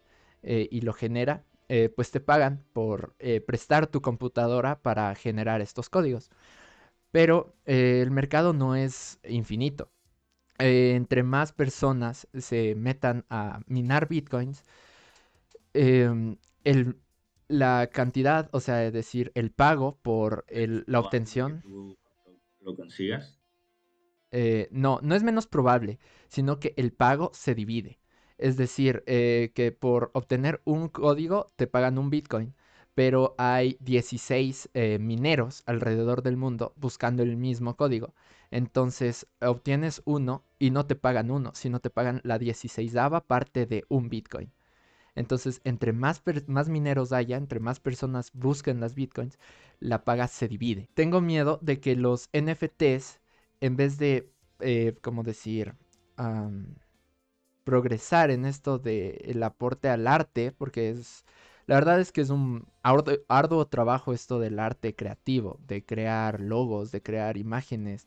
[0.50, 5.60] eh, y lo genera, eh, pues te pagan por eh, prestar tu computadora para generar
[5.60, 6.30] estos códigos.
[7.10, 9.90] Pero el mercado no es infinito.
[10.58, 14.64] entre más personas se metan a minar bitcoins,
[15.74, 16.36] em,
[17.48, 21.62] la cantidad, o sea, es decir, el pago por la obtención.
[22.60, 23.38] ¿Lo consigas?
[24.70, 27.98] no, no es menos probable, sino que el pago se divide.
[28.38, 32.54] Es decir, eh, que por obtener un código te pagan un Bitcoin.
[32.94, 38.14] pero hay 16 eh, mineros alrededor del mundo buscando el mismo código.
[38.50, 42.94] Entonces obtienes uno y no te pagan uno, sino te pagan la 16
[43.26, 44.52] parte de un Bitcoin.
[45.14, 49.38] Entonces, entre más, más mineros haya, entre más personas busquen las Bitcoins,
[49.80, 50.88] la paga se divide.
[50.94, 53.20] Tengo miedo de que los NFTs,
[53.60, 55.74] en vez de, eh, como decir,
[57.68, 61.26] progresar en esto del aporte al arte, porque es,
[61.66, 66.92] la verdad es que es un arduo, trabajo esto del arte creativo, de crear logos,
[66.92, 68.06] de crear imágenes,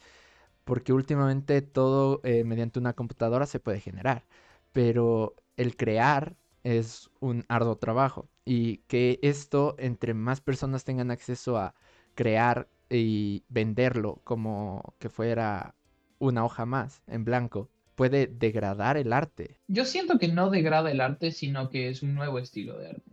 [0.63, 4.25] porque últimamente todo eh, mediante una computadora se puede generar,
[4.71, 11.57] pero el crear es un arduo trabajo y que esto entre más personas tengan acceso
[11.57, 11.75] a
[12.15, 15.75] crear y venderlo como que fuera
[16.19, 17.69] una hoja más en blanco
[18.01, 19.59] puede degradar el arte.
[19.67, 23.11] Yo siento que no degrada el arte, sino que es un nuevo estilo de arte.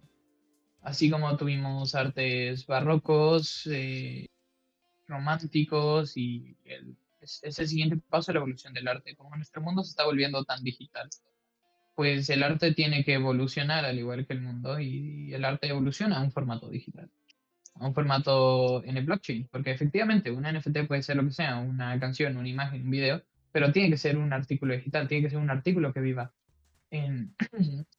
[0.81, 4.29] Así como tuvimos artes barrocos, eh,
[5.07, 6.57] románticos y
[7.21, 9.15] es, es, el siguiente paso de la evolución del arte.
[9.15, 11.11] Como nuestro mundo se está volviendo tan digital,
[11.95, 16.17] pues el arte tiene que evolucionar al igual que el mundo y el arte evoluciona
[16.17, 17.11] a un formato digital,
[17.75, 21.59] a un formato en el blockchain, porque efectivamente un NFT puede ser lo que sea,
[21.59, 23.23] una canción, una imagen, un video,
[23.59, 26.33] pero tiene que ser un artículo digital, tiene que ser un artículo que viva
[26.93, 27.35] en,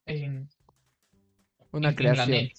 [1.73, 2.49] una creación.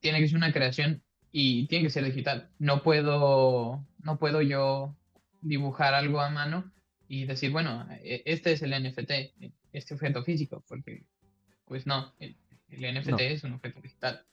[0.00, 2.48] Tiene que ser una creación y tiene que ser digital.
[2.58, 4.96] No puedo, no puedo yo
[5.42, 6.72] dibujar algo a mano
[7.06, 9.10] y decir, bueno, e, este es el NFT,
[9.74, 11.04] este objeto físico, porque
[11.66, 12.34] pues no, el,
[12.70, 14.24] NFT es un objeto digital.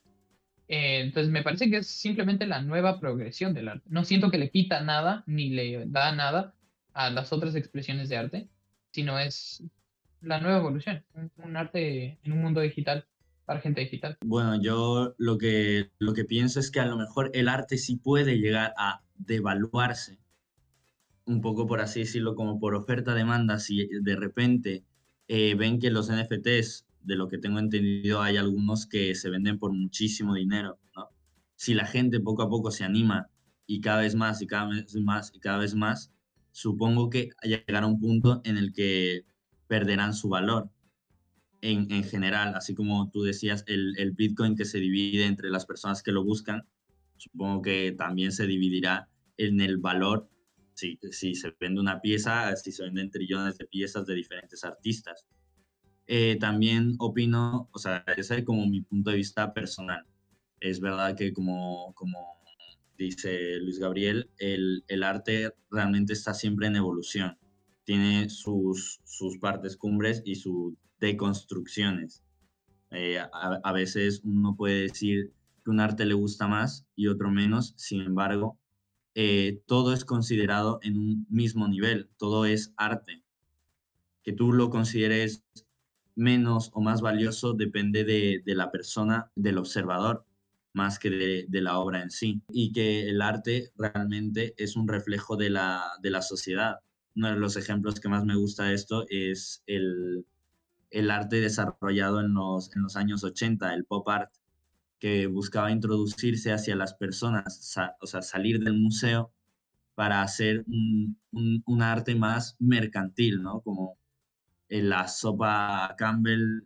[0.70, 3.90] Eh, entonces me parece que es simplemente la nueva progresión del arte.
[3.90, 6.54] No siento que le quita nada ni le da nada
[6.98, 8.50] a las otras expresiones de arte,
[8.92, 9.64] sino es
[10.22, 11.06] la nueva evolución,
[11.38, 13.06] un, arte en un mundo digital
[13.46, 14.18] para gente digital.
[14.26, 17.98] Bueno, yo lo que, lo que pienso es que a lo mejor el arte sí
[17.98, 20.18] puede llegar a devaluarse
[21.28, 24.86] un poco por así decirlo, como por oferta-demanda, si de repente
[25.28, 29.60] eh, ven que los NFTs, de lo que tengo entendido, hay algunos que se venden
[29.60, 31.10] por muchísimo dinero, ¿no?
[31.56, 33.30] Si la gente poco a poco se anima
[33.66, 36.12] y cada vez más y cada vez más y cada vez más,
[36.58, 39.26] supongo que llegará un punto en el que
[39.68, 40.72] perderán su valor
[41.62, 45.68] en, en general, así como tú decías, el, el Bitcoin que se divide entre las
[45.68, 46.68] personas que lo buscan,
[47.18, 50.32] supongo que también se dividirá en el valor
[50.74, 50.98] si,
[51.36, 55.28] se vende una pieza, si se venden trillones de piezas de diferentes artistas.
[56.08, 60.04] Eh, también opino, o sea, ese es como mi punto de vista personal.
[60.60, 62.18] Es verdad que como, como
[62.98, 67.38] dice Luis Gabriel, el, el arte realmente está siempre en evolución.
[67.84, 72.24] Tiene sus, sus partes cumbres y sus deconstrucciones.
[72.92, 75.34] Eh, a, veces uno puede decir
[75.64, 78.58] que un arte le gusta más y otro menos, sin embargo,
[79.14, 83.24] eh, todo es considerado en un mismo nivel, todo es arte.
[84.24, 85.44] Que tú lo consideres
[86.16, 90.26] menos o más valioso depende de, la persona, del observador,
[90.78, 92.42] más que de, la obra en sí.
[92.50, 96.78] Y que el arte realmente es un reflejo de la, de la sociedad.
[97.16, 100.26] Uno de los ejemplos que más me gusta de esto es el,
[100.92, 104.32] el arte desarrollado en los, en los años 80, el pop art
[105.00, 109.32] que buscaba introducirse hacia las personas, o sea, salir del museo
[109.96, 111.18] para hacer un,
[111.66, 113.62] un, arte más mercantil, ¿no?
[113.62, 113.98] Como
[114.70, 116.64] en la sopa Campbell,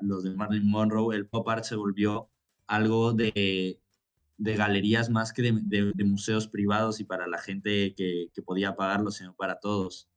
[0.00, 2.31] los de Marilyn Monroe, el pop art se volvió
[2.72, 3.78] algo de,
[4.38, 9.60] galerías más que de, museos privados y para la gente que podía pagarlo, sino para
[9.60, 10.08] todos.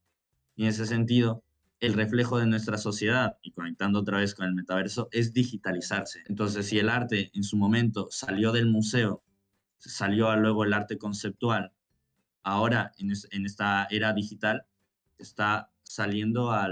[0.56, 1.44] Y en ese sentido,
[1.80, 6.22] el reflejo de nuestra sociedad, y conectando otra vez con el metaverso, es digitalizarse.
[6.26, 9.22] Entonces, si el arte en su momento salió del museo,
[9.78, 11.72] salió luego el arte conceptual,
[12.42, 13.12] ahora en,
[13.44, 14.64] esta era digital
[15.18, 16.68] está saliendo a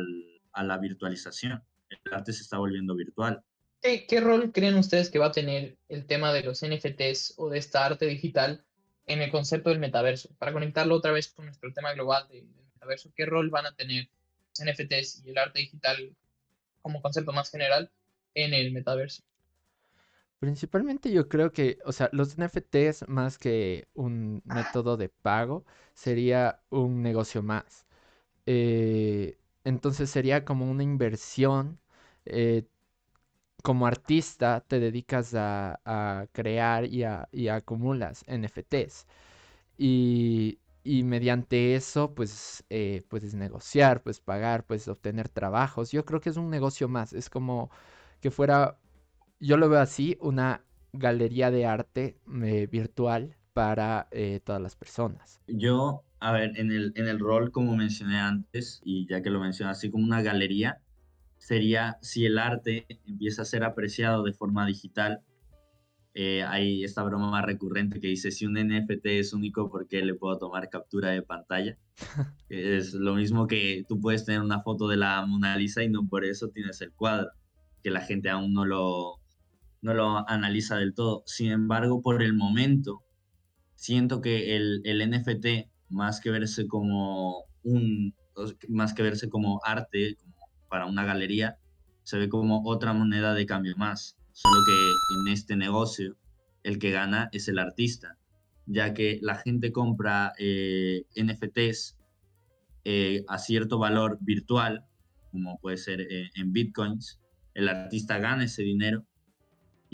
[0.63, 1.63] la virtualización.
[1.91, 3.45] El arte se está volviendo virtual.
[3.85, 7.59] ¿Qué, rol creen ustedes que va a tener el tema de los NFTs o de
[7.59, 8.65] esta arte digital
[9.07, 10.31] en el concepto del metaverso?
[10.39, 14.09] Para conectarlo otra vez con nuestro tema global del metaverso, ¿qué rol van a tener
[14.59, 16.15] NFTs y el arte digital
[16.85, 17.91] como concepto más general
[18.35, 19.23] en el metaverso.
[20.39, 26.61] Principalmente yo creo que, o sea, los NFTs más que un método de pago sería
[26.69, 27.87] un negocio más.
[28.45, 31.81] Eh, entonces sería como una inversión.
[32.27, 32.65] Eh,
[33.65, 39.07] como artista te dedicas a, crear y, y acumulas NFTs.
[39.79, 45.91] Y y mediante eso pues eh, puedes negociar, puedes pagar, puedes obtener trabajos.
[45.91, 47.71] Yo creo que es un negocio más, es como
[48.21, 48.79] que fuera,
[49.41, 55.41] yo lo veo así, una galería de arte eh, virtual para eh, todas las personas.
[55.47, 59.41] Yo, a ver, en el, en el rol, como mencioné antes, y ya que lo
[59.41, 60.81] mencioné así como una galería,
[61.45, 65.21] sería si el arte empieza a ser apreciado de forma digital.
[66.15, 70.03] Eh, hay esta broma más recurrente que dice, si un NFT es único, ¿por qué
[70.03, 71.77] le puedo tomar captura de pantalla?
[72.49, 76.09] es lo mismo que tú puedes tener una foto de la Mona Lisa y no
[76.09, 77.29] por eso tienes el cuadro,
[77.83, 79.21] que la gente aún no lo,
[79.83, 81.25] no lo analiza del todo.
[81.27, 83.03] Sin embargo, por el momento,
[83.75, 88.15] siento que el, el NFT, más que verse como un,
[88.69, 90.34] más que verse como arte, como
[90.69, 91.59] para una galería,
[92.03, 94.17] se ve como otra moneda de cambio más.
[94.33, 96.17] Solo que en este negocio,
[96.63, 98.19] el que gana es el artista,
[98.67, 101.99] ya que la gente compra eh, NFTs
[102.85, 104.85] eh, a cierto valor virtual,
[105.31, 107.21] como puede ser eh, en bitcoins,
[107.55, 109.05] el artista gana ese dinero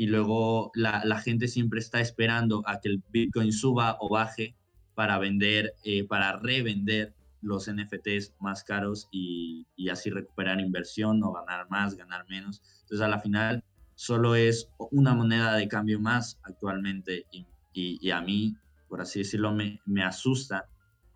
[0.01, 4.57] y luego la, la, gente siempre está esperando a que el Bitcoin suba o baje
[4.95, 11.69] para vender, eh, para revender los NFTs más caros y, así recuperar inversión o ganar
[11.71, 12.63] más, ganar menos.
[12.83, 17.27] Entonces a la final solo es una moneda de cambio más actualmente
[17.73, 18.57] y a mí,
[18.89, 20.69] por así decirlo, me, me asusta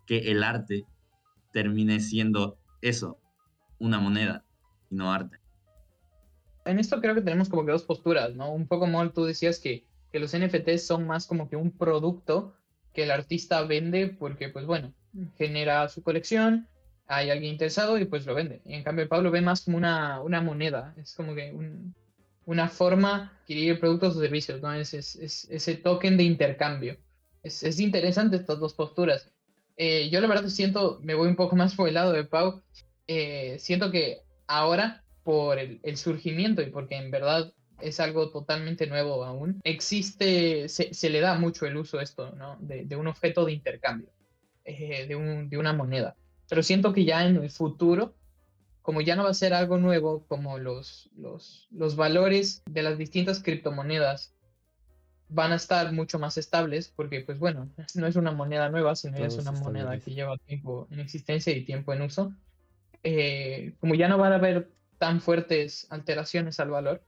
[0.05, 0.85] que el arte
[1.51, 3.19] termine siendo eso,
[3.79, 4.43] una moneda
[4.89, 5.39] y no arte
[6.65, 8.51] en esto creo que tenemos como que dos posturas, ¿no?
[8.51, 12.55] Un poco, Mol, tú decías que, que los NFTs son más como que un producto
[12.93, 14.93] que el artista vende porque, pues bueno,
[15.37, 16.67] genera su colección,
[17.07, 18.61] hay alguien interesado y pues lo vende.
[18.65, 21.93] En cambio, Pablo ve más como una, una moneda, es como que un,
[22.45, 24.73] una forma de adquirir productos o servicios, ¿no?
[24.73, 26.97] Es, es, es ese token de intercambio.
[27.43, 29.31] Es, es interesante estas dos posturas.
[29.77, 32.61] Eh, yo la verdad siento, me voy un poco más por el lado de Pau,
[33.07, 37.51] eh, siento que ahora por el, surgimiento y porque en verdad
[37.81, 42.57] es algo totalmente nuevo aún, existe, se, le da mucho el uso esto, ¿no?
[42.61, 44.07] De, un objeto de intercambio,
[44.65, 46.15] eh, de, un, de, una moneda.
[46.49, 48.15] Pero siento que ya en el futuro,
[48.81, 52.97] como ya no va a ser algo nuevo, como los, los, los valores de las
[52.97, 54.35] distintas criptomonedas
[55.29, 59.17] van a estar mucho más estables, porque pues bueno, no es una moneda nueva, sino
[59.17, 62.33] es una moneda que lleva tiempo en existencia y tiempo en uso.
[63.03, 67.03] Eh, como ya no va a haber tan fuertes alteraciones al valor,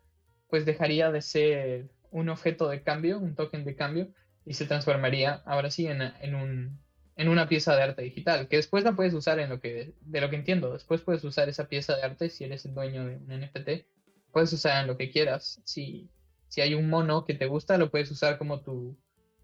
[0.50, 4.10] pues dejaría de ser un objeto de cambio, un token de cambio,
[4.46, 6.80] y se transformaría ahora sí en, en, un,
[7.18, 10.22] en una pieza de arte digital, que después la puedes usar en lo que, de
[10.22, 13.18] lo que entiendo, después puedes usar esa pieza de arte si eres el dueño de
[13.18, 13.86] un NFT,
[14.32, 15.60] puedes usar en lo que quieras.
[15.66, 16.10] Si,
[16.48, 18.96] si hay un mono que te gusta, lo puedes usar como tu,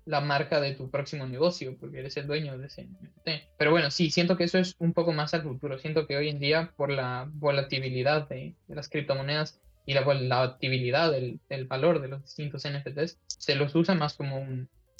[0.05, 3.29] la marca de tu próximo negocio, porque eres el dueño de ese NFT.
[3.57, 5.79] Pero bueno, sí, siento que eso es un poco más al futuro.
[5.79, 11.39] Siento que hoy en día, por la volatilidad de, las criptomonedas y la volatilidad del,
[11.49, 14.45] del, valor de los distintos NFTs, se los usa más como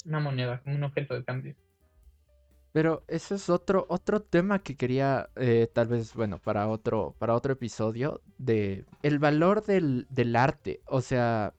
[0.04, 1.54] una moneda, como un objeto de cambio.
[2.74, 7.36] Pero eso es otro, otro tema que quería, eh, tal vez, bueno, para otro, para
[7.36, 10.80] otro episodio, de el valor del, del arte.
[10.86, 11.54] O sea,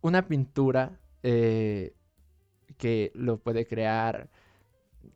[0.00, 1.92] una pintura eh,
[2.78, 4.30] que lo puede crear,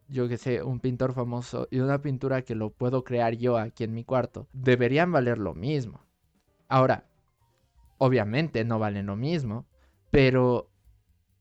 [0.09, 3.85] yo que sé, un pintor famoso y una pintura que lo puedo crear yo aquí
[3.85, 6.05] en mi cuarto, deberían valer lo mismo.
[6.69, 7.07] Ahora,
[7.97, 9.65] obviamente no valen lo mismo,
[10.11, 10.69] pero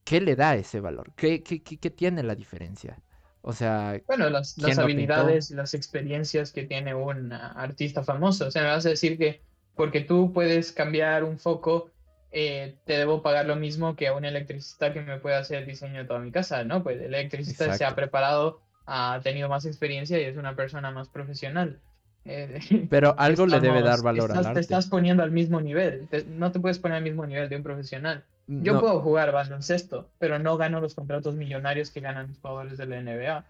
[0.06, 1.12] ¿qué le da ese valor?
[1.18, 2.98] ¿Qué, qué, qué, tiene la diferencia?
[3.46, 8.48] O sea, bueno, las, las habilidades, las experiencias que tiene un artista famoso.
[8.48, 9.42] O sea, me vas a decir que
[9.76, 11.92] porque tú puedes cambiar un foco
[12.36, 15.68] eh, te debo pagar lo mismo que a un electricista que me pueda hacer el
[15.68, 16.82] diseño de toda mi casa, ¿no?
[16.82, 21.10] Pues el electricista se ha preparado, ha tenido más experiencia y es una persona más
[21.10, 21.80] profesional.
[22.26, 24.54] Eh, Pero algo le debe dar valor al arte.
[24.54, 27.64] Te estás poniendo al mismo nivel, no te puedes poner al mismo nivel de un
[27.64, 28.24] profesional.
[28.48, 32.86] Yo puedo jugar baloncesto, pero no gano los contratos millonarios que ganan los jugadores de
[32.86, 33.46] la NBA.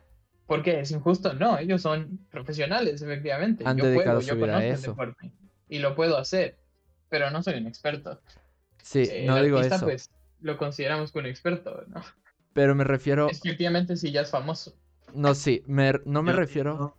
[0.45, 0.81] ¿Por qué?
[0.81, 1.33] ¿Es injusto?
[1.33, 3.63] No, ellos son profesionales, efectivamente.
[3.65, 5.31] Han yo puedo, yo conozco el deporte
[5.67, 6.57] y lo puedo hacer,
[7.09, 8.21] pero no soy un experto.
[8.81, 9.83] Sí, no digo eso.
[9.85, 12.01] Pues lo consideramos como un experto, ¿no?
[12.53, 13.29] Pero me refiero.
[13.29, 14.75] Efectivamente, sí, ya es famoso.
[15.13, 16.95] No, sí, no me refiero.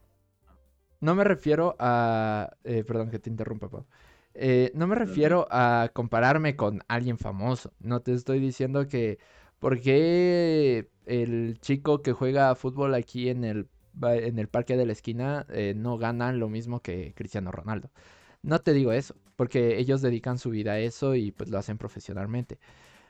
[1.01, 1.15] No.
[1.15, 2.51] me refiero a.
[2.65, 3.87] Eh, perdón que te interrumpa, Pau.
[4.35, 7.73] Eh, no me refiero a compararme con alguien famoso.
[7.81, 9.19] No te estoy diciendo que.
[9.61, 13.69] ¿Por qué el chico que juega fútbol aquí en el,
[14.03, 17.91] en el parque de la esquina eh, no gana lo mismo que Cristiano Ronaldo?
[18.43, 21.79] No te digo eso, porque ellos dedican su vida a eso y pues lo hacen
[21.79, 22.59] profesionalmente.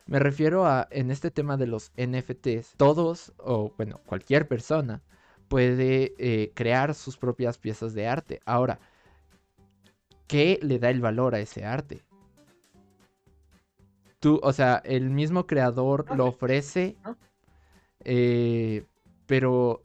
[0.07, 5.03] Me refiero a, en este tema de los NFTs, todos, o bueno, cualquier persona
[5.49, 8.41] puede eh, crear sus propias piezas de arte.
[8.45, 8.81] Ahora,
[10.27, 12.03] ¿qué le da el valor a ese arte?
[14.25, 16.97] tú, o sea, el mismo creador lo ofrece,
[18.05, 18.87] eh,
[19.27, 19.83] pero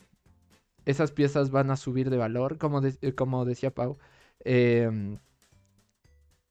[0.85, 3.97] esas piezas van a subir de valor, como, eh, como decía Pau.
[4.45, 5.17] Em,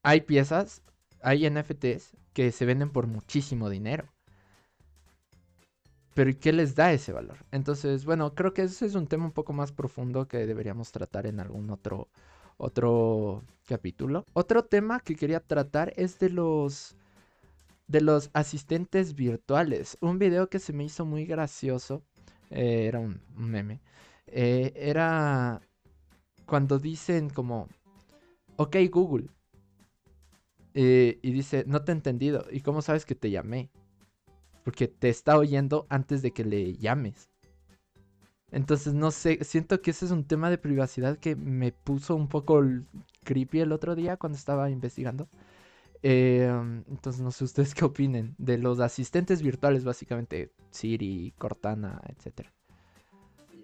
[0.03, 0.82] hay piezas,
[1.22, 4.05] hay NFTs que se venden por muchísimo dinero.
[6.12, 7.39] Pero ¿qué les da ese valor?
[7.53, 11.26] Entonces, bueno, creo que ese es un tema un poco más profundo que deberíamos tratar
[11.26, 12.09] en algún otro,
[12.59, 14.24] otro capítulo.
[14.34, 16.96] Otro tema que quería tratar es de los
[17.86, 19.96] de los asistentes virtuales.
[20.00, 22.02] Un video que se me hizo muy gracioso.
[22.50, 23.80] Eh, era un, meme.
[24.26, 25.61] Eh, era
[26.44, 27.68] cuando dicen como,
[28.56, 29.28] ok Google.
[30.74, 32.44] Eh, y dice, no te he entendido.
[32.50, 33.70] ¿Y cómo sabes que te llamé?
[34.64, 37.30] Porque te está oyendo antes de que le llames.
[38.51, 42.28] Entonces, no sé, siento que ese es un tema de privacidad que me puso un
[42.28, 42.62] poco
[43.24, 45.28] creepy el otro día cuando estaba investigando.
[46.03, 52.49] Em, entonces, no sé ustedes qué opinen de los asistentes virtuales, básicamente Siri, Cortana, etc.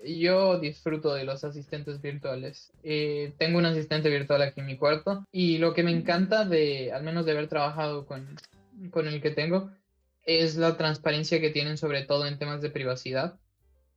[0.07, 2.71] Yo disfruto de los asistentes virtuales.
[2.83, 6.93] Eh, tengo un asistente virtual aquí en mi cuarto y lo que me encanta de,
[6.93, 8.37] al menos de haber trabajado con,
[8.91, 9.71] con el que tengo,
[10.27, 13.39] es la transparencia que tienen sobre todo en temas de privacidad.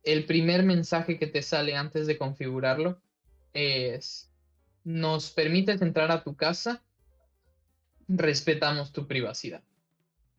[0.02, 3.00] El primer mensaje que te sale antes de configurarlo
[3.52, 4.30] es,
[4.84, 6.82] nos permites entrar a tu casa,
[8.08, 9.62] respetamos tu privacidad.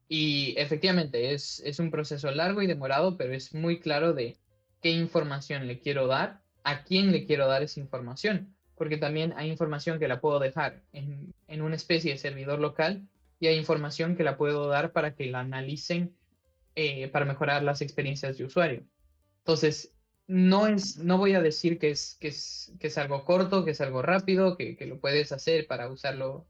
[0.07, 4.37] Y efectivamente es, es un proceso largo y demorado, pero es muy claro de
[4.81, 9.49] qué información le quiero dar, a quién le quiero dar esa información, porque también hay
[9.49, 13.07] información que la puedo dejar en, en una especie de servidor local
[13.39, 16.15] y hay información que la puedo dar para que la analicen
[16.75, 18.83] eh, para mejorar las experiencias de usuario.
[19.49, 19.95] Entonces,
[20.27, 23.71] no, es, no voy a decir que es, que, es, que es algo corto, que
[23.71, 26.45] es algo rápido, que, que, lo puedes hacer para usarlo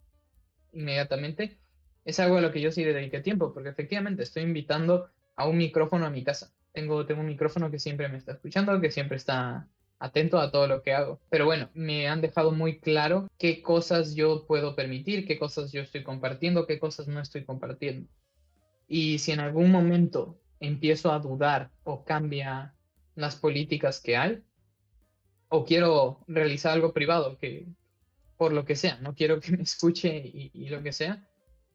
[0.74, 1.58] inmediatamente.
[2.04, 5.48] Es algo a lo que yo sí le dediqué tiempo, porque efectivamente estoy invitando a
[5.48, 6.52] un micrófono a mi casa.
[6.74, 9.66] Tengo, tengo un micrófono que siempre me está escuchando, que siempre está
[9.98, 11.22] atento a todo lo que hago.
[11.30, 15.82] Pero bueno, me han dejado muy claro qué cosas yo puedo permitir, qué cosas yo
[15.82, 18.10] estoy compartiendo, qué cosas no estoy compartiendo.
[18.90, 22.74] Y si en algún momento empiezo a dudar o cambia
[23.20, 24.44] las políticas que hay,
[25.50, 27.68] o quiero realizar algo privado que
[28.38, 31.28] por lo que sea, no quiero que me escuche y, y lo que sea,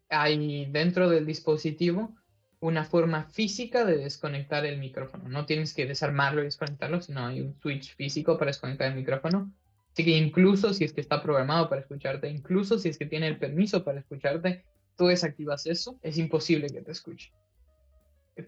[0.08, 2.14] hay dentro del dispositivo
[2.60, 5.28] una forma física de desconectar el micrófono.
[5.28, 9.52] No tienes que desarmarlo y desconectarlo, sino hay un switch físico para desconectar el micrófono.
[9.92, 13.28] Así que incluso si es que está programado para escucharte, incluso si es que tiene
[13.28, 14.64] el permiso para escucharte,
[14.96, 17.32] tú desactivas eso, es imposible que te escuche.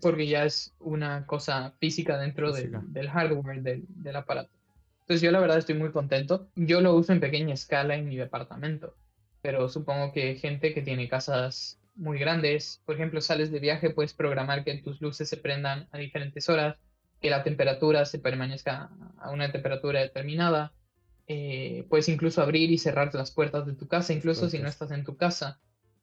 [0.01, 4.51] Porque ya es una cosa física dentro del, del, hardware del, del aparato.
[5.01, 6.49] Entonces yo la verdad estoy muy contento.
[6.57, 8.97] Yo lo uso en pequeña escala en mi departamento,
[9.41, 12.82] pero supongo que gente que tiene casas muy grandes.
[12.84, 16.76] Por ejemplo, sales de viaje, puedes programar que tus luces se prendan a diferentes horas,
[17.20, 20.72] que la temperatura se permanezca a una temperatura determinada.
[21.28, 24.91] Eh, puedes incluso abrir y cerrar las puertas de tu casa, incluso si no estás
[24.91, 25.61] en tu casa.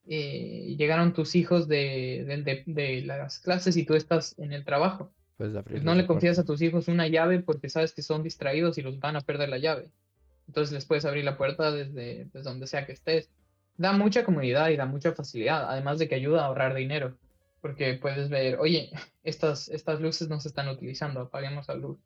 [0.08, 5.12] Eh, llegaron tus hijos de, de, de, las clases y tú estás en el trabajo.
[5.38, 8.82] Pues no le confías a tus hijos una llave porque sabes que son distraídos y
[8.82, 9.90] los van a perder la llave.
[10.48, 13.30] Entonces les puedes abrir la puerta desde, desde donde sea que estés
[13.78, 17.18] da mucha comodidad y da mucha facilidad, además de que ayuda a ahorrar dinero,
[17.62, 18.92] porque puedes ver, oye,
[19.24, 21.98] estas, estas luces no se están utilizando, apaguemos la luz.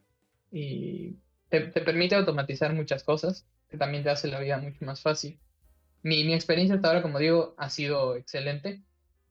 [0.51, 1.15] Y
[1.49, 5.39] te, permite automatizar muchas cosas, que también te hace la vida mucho más fácil.
[6.08, 8.82] Mi, mi experiencia hasta ahora, como digo, ha sido excelente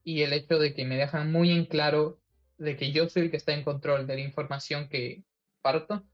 [0.04, 2.20] y el hecho de que me dejan muy en claro
[2.58, 5.24] de que yo soy el que está en control de la información que
[5.62, 6.04] parto,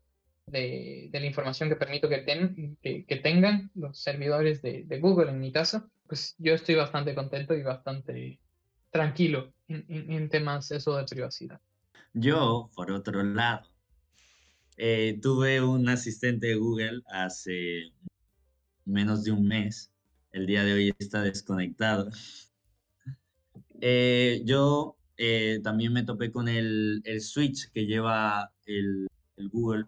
[0.46, 5.00] de, de la información que permito que, ten, que, que tengan los servidores de, de
[5.00, 8.38] Google en mi caso, pues yo estoy bastante contento y bastante
[8.90, 11.60] tranquilo en, temas eso de privacidad.
[12.12, 13.66] Yo, por otro lado,
[14.76, 17.90] eh, tuve un asistente de Google hace
[18.84, 19.91] menos de un mes.
[20.32, 22.10] El día de hoy está desconectado.
[23.80, 29.84] Eh, yo eh, también me topé con el, el switch que lleva el, el, Google,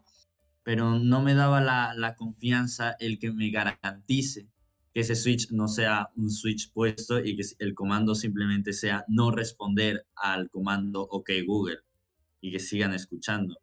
[0.62, 4.48] pero no me daba la, la confianza el que me garantice
[4.92, 9.30] que ese switch no sea un switch puesto y que el comando simplemente sea no
[9.30, 11.78] responder al comando OK Google
[12.40, 13.56] y que sigan escuchando.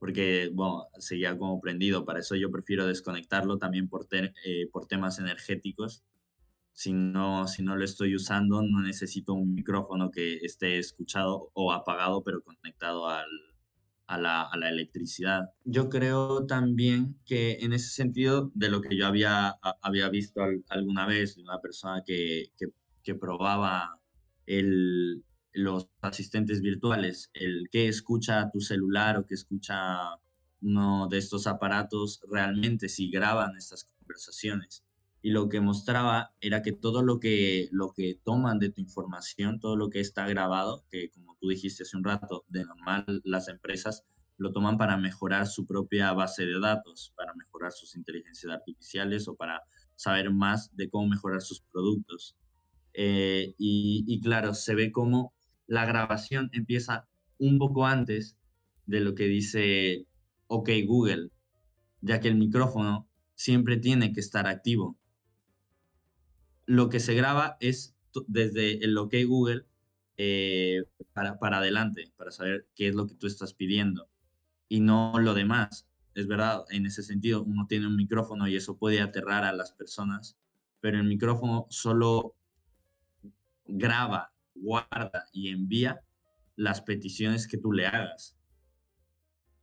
[0.00, 2.04] Porque, bueno, seguía como prendido.
[2.04, 6.02] Para eso yo prefiero desconectarlo también por, eh, por temas energéticos.
[6.72, 11.72] Si no, si no lo estoy usando, no necesito un micrófono que esté escuchado o
[11.72, 13.28] apagado, pero conectado al,
[14.06, 15.50] a la, a la, electricidad.
[15.64, 21.06] Yo creo también que en ese sentido, de lo que yo había, había visto alguna
[21.06, 22.68] vez de una persona que, que,
[23.02, 24.00] que probaba
[24.46, 25.22] el,
[25.52, 30.16] los asistentes virtuales, el que escucha tu celular o que escucha
[30.62, 34.84] uno de estos aparatos realmente si graban estas conversaciones.
[35.22, 39.60] Y lo que mostraba era que todo lo que, lo que toman de tu información,
[39.60, 43.48] todo lo que está grabado, que como tú dijiste hace un rato, de normal las
[43.48, 44.04] empresas
[44.40, 49.36] lo toman para mejorar su propia base de datos, para mejorar sus inteligencias artificiales o
[49.36, 49.62] para
[49.96, 52.36] saber más de cómo mejorar sus productos.
[52.94, 55.34] Eh, y, claro, se ve como
[55.70, 57.06] la grabación empieza
[57.38, 58.36] un poco antes
[58.86, 60.04] de lo que dice
[60.48, 61.30] OK Google,
[62.00, 64.98] ya que el micrófono siempre tiene que estar activo.
[66.66, 67.94] Lo que se graba es
[68.26, 69.64] desde el OK Google
[70.16, 74.08] eh, para, para adelante, para saber qué es lo que tú estás pidiendo
[74.68, 75.86] y no lo demás.
[76.16, 79.70] Es verdad, en ese sentido, uno tiene un micrófono y eso puede aterrar a las
[79.70, 80.36] personas,
[80.80, 82.34] pero el micrófono solo
[83.66, 86.00] graba, guarda y envía
[86.56, 88.36] las peticiones que tú le hagas.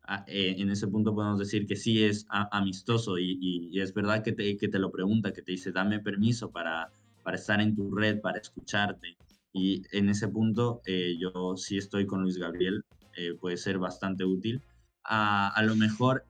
[0.04, 4.32] Ah, eh, en ese punto podemos decir que sí es amistoso y, es verdad que
[4.32, 6.91] te, que te, lo pregunta, que te dice, dame permiso para,
[7.24, 9.18] para estar en tu red, para escucharte.
[9.52, 12.84] Y en ese punto eh, yo sí estoy con Luis Gabriel,
[13.18, 14.62] eh, puede ser bastante útil
[15.08, 16.26] a, lo mejor,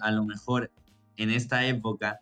[0.00, 0.70] a lo mejor
[1.16, 2.20] en esta época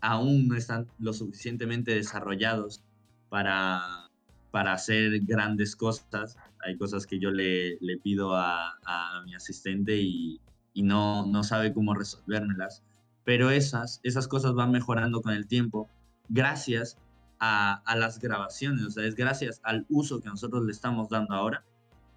[0.00, 2.82] aún no están lo suficientemente desarrollados
[3.28, 4.09] para,
[4.50, 6.36] para hacer grandes cosas.
[6.64, 10.40] Hay cosas que yo le, le pido a, a, mi asistente y,
[10.74, 12.82] y, no, no sabe cómo resolvérmelas.
[13.24, 15.88] Pero esas, esas cosas van mejorando con el tiempo
[16.28, 16.98] gracias
[17.38, 21.34] a, a, las grabaciones, o sea, es gracias al uso que nosotros le estamos dando
[21.34, 21.64] ahora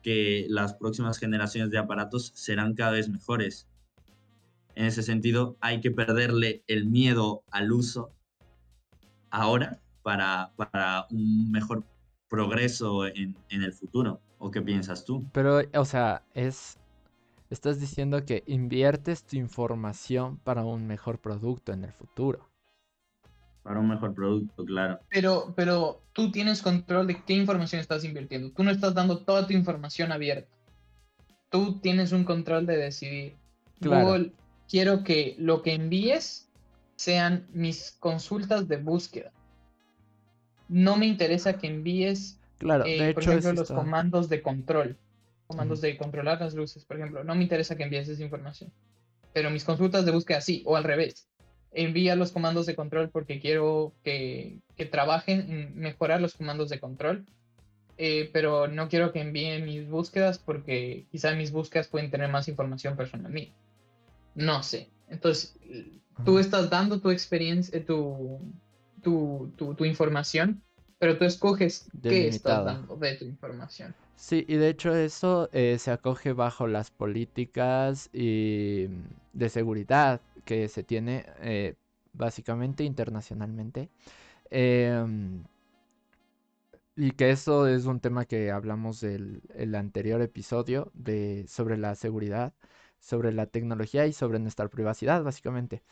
[0.02, 3.68] que las próximas generaciones de aparatos serán cada vez mejores.
[4.76, 8.12] En ese sentido, hay que perderle el miedo al uso
[9.32, 11.86] ahora para, para un mejor
[12.34, 14.20] progreso en, en, el futuro.
[14.40, 15.24] ¿O qué piensas tú?
[15.34, 16.80] Pero, o sea, es...
[17.52, 22.50] Estás diciendo que inviertes tu información para un mejor producto en el futuro
[23.64, 25.00] para un mejor producto, claro.
[25.10, 28.52] Pero, pero tú tienes control de qué información estás invirtiendo.
[28.52, 30.50] Tú no estás dando toda tu información abierta.
[31.50, 33.38] Tú tienes un control de decidir.
[33.80, 34.34] Google,
[34.68, 36.50] quiero que lo que envíes
[36.98, 39.32] sean mis consultas de búsqueda.
[40.74, 44.98] No me interesa que envíes, claro, de eh, por ejemplo, los comandos de control.
[45.46, 47.24] Comandos de controlar las luces, por ejemplo.
[47.24, 48.72] No me interesa que envíes esa información.
[49.34, 51.28] Pero mis consultas de búsqueda sí, o al revés
[51.76, 56.80] envía los comandos de control porque quiero que, que trabajen en mejorar los comandos de
[56.80, 57.26] control.
[58.00, 62.48] Eh, pero no quiero que envíen mis búsquedas porque quizá mis búsquedas pueden tener más
[62.48, 63.54] información personal mía.
[64.34, 64.90] No sé.
[65.08, 65.56] Entonces,
[66.26, 67.86] tú estás dando tu experiencia, eh,
[69.04, 70.64] tu, tu, tu, información,
[70.98, 73.94] pero tú escoges qué estás dando de tu información.
[74.16, 78.88] Sí, y de hecho eso eh, se acoge bajo las políticas y
[79.34, 81.76] de seguridad que se tiene eh,
[82.14, 83.90] básicamente internacionalmente.
[84.50, 85.44] Em,
[86.96, 91.96] y que eso es un tema que hablamos del el anterior episodio de, sobre la
[91.96, 92.54] seguridad,
[93.00, 95.84] sobre la tecnología y sobre nuestra privacidad, básicamente.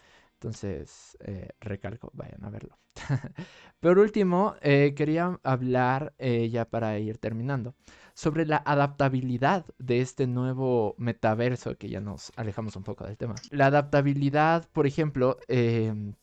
[0.41, 2.79] Entonces, eh, recalco, vayan a verlo.
[3.79, 7.75] Por último, eh, quería hablar, ya para ir terminando,
[8.15, 13.35] sobre la adaptabilidad de este nuevo metaverso, que ya nos alejamos un poco del tema.
[13.51, 16.13] La adaptabilidad, por ejemplo, em,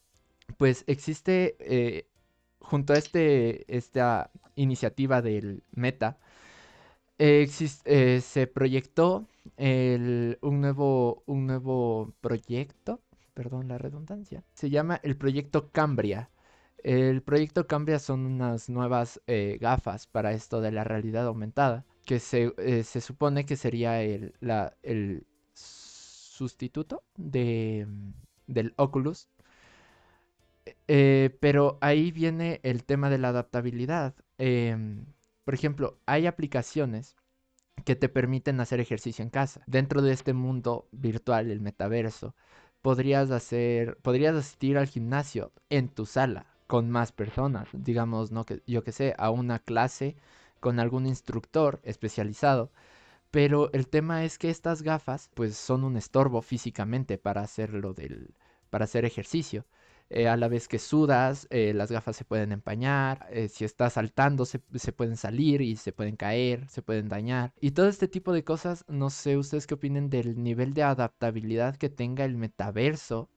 [0.56, 2.08] pues existe eh,
[2.60, 6.18] junto a este, esta iniciativa del Meta,
[7.18, 13.00] eh, se proyectó un, nuevo, un nuevo proyecto,
[13.38, 16.28] perdón la redundancia, se llama el proyecto Cambria
[16.82, 22.20] el proyecto Cambia son unas nuevas eh, gafas para esto de la realidad aumentada, que
[22.20, 24.34] se, eh, supone que sería el,
[24.82, 27.86] el sustituto de,
[28.46, 29.28] del Oculus.
[30.86, 34.14] Eh, pero ahí viene el tema de la adaptabilidad.
[34.38, 35.06] Em,
[35.44, 37.16] por ejemplo, hay aplicaciones
[37.84, 39.62] que te permiten hacer ejercicio en casa.
[39.66, 42.34] Dentro de este mundo virtual, el metaverso,
[42.82, 48.62] podrías hacer, podrías asistir al gimnasio en tu sala con más personas, digamos, no que
[48.66, 50.16] yo que sé, a una clase
[50.60, 52.70] con algún instructor especializado.
[53.30, 58.34] Pero el tema es que estas gafas pues son un estorbo físicamente para hacerlo del
[58.70, 59.66] para hacer ejercicio.
[60.10, 63.92] Eh, a la vez que sudas, eh, las gafas se pueden empañar, eh, si estás
[63.94, 67.52] saltando se, se, pueden salir y se pueden caer, se pueden dañar.
[67.60, 71.76] Y todo este tipo de cosas, no sé ustedes qué opinen del nivel de adaptabilidad
[71.76, 73.30] que tenga el metaverso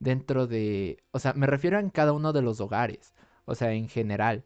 [0.00, 3.14] dentro de, o sea, me refiero en cada uno de los hogares,
[3.44, 4.44] o sea, en general.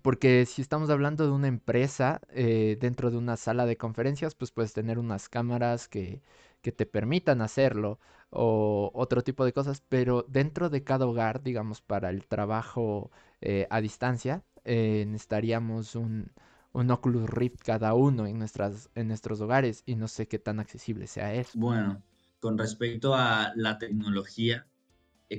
[0.00, 4.50] Porque si estamos hablando de una empresa eh, dentro de una sala de conferencias, pues
[4.50, 6.22] puedes tener unas cámaras que,
[6.62, 7.98] que te permitan hacerlo
[8.30, 13.66] o otro tipo de cosas, pero dentro de cada hogar, digamos, para el trabajo eh,
[13.70, 16.32] a distancia, eh, necesitaríamos un,
[16.72, 20.60] un Oculus Rift cada uno en, nuestras, en nuestros hogares y no sé qué tan
[20.60, 21.58] accesible sea eso.
[21.58, 22.02] Bueno,
[22.40, 24.66] con respecto a la tecnología,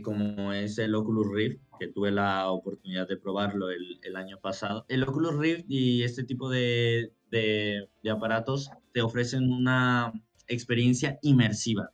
[0.02, 4.86] como es el Oculus Rift, que tuve la oportunidad de probarlo el, el año pasado,
[4.88, 10.14] el Oculus Rift y este tipo de, de, de aparatos te ofrecen una
[10.48, 11.92] experiencia inmersiva.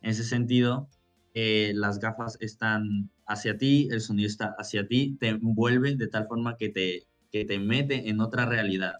[0.00, 0.88] En ese sentido,
[1.34, 6.26] eh, las gafas están hacia ti, el sonido está hacia ti, te envuelve de tal
[6.26, 8.94] forma que te, que te mete en otra realidad.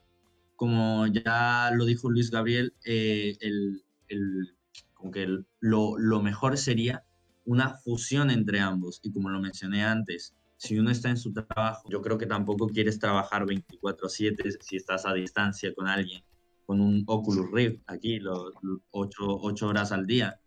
[0.57, 4.55] Como ya lo dijo Luis Gabriel, eh, el, el,
[4.95, 5.27] como que
[5.61, 7.05] lo, lo mejor sería
[7.45, 9.01] una fusión entre ambos.
[9.03, 12.69] Y como lo mencioné antes, si uno está en su trabajo, yo creo que tampoco
[12.69, 16.23] quieres trabajar 24/7 si estás a distancia con alguien,
[16.67, 18.53] con un Oculus Rift aquí, los
[18.93, 20.39] 8 horas al día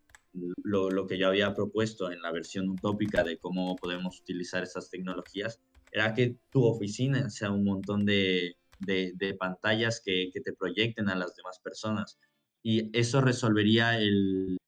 [0.62, 4.90] lo, lo, que yo había propuesto en la versión utópica de cómo podemos utilizar esas
[4.90, 5.60] tecnologías
[5.92, 11.08] era que tu oficina sea un montón de, de, de pantallas que, que, te proyecten
[11.08, 12.18] a las demás personas.
[12.62, 14.58] Y eso resolvería el,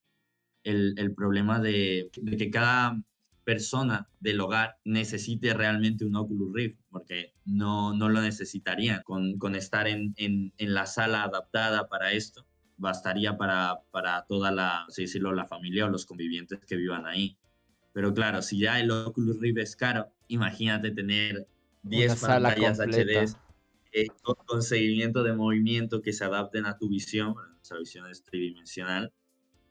[0.68, 3.00] el, el problema de, de, que cada
[3.44, 9.54] persona del hogar necesite realmente un Oculus Rift, porque no, no lo necesitarían con, con
[9.54, 12.46] estar en, en, en la sala adaptada para esto
[12.78, 17.36] bastaría para, para toda la, así decirlo, la familia o los convivientes que vivan ahí.
[17.92, 21.46] Pero claro, si ya el Oculus Rift es caro, imagínate tener
[21.82, 23.36] 10 pantallas HD
[23.92, 29.12] eh, con seguimiento de movimiento que se adapten a tu visión, nuestra visión es tridimensional,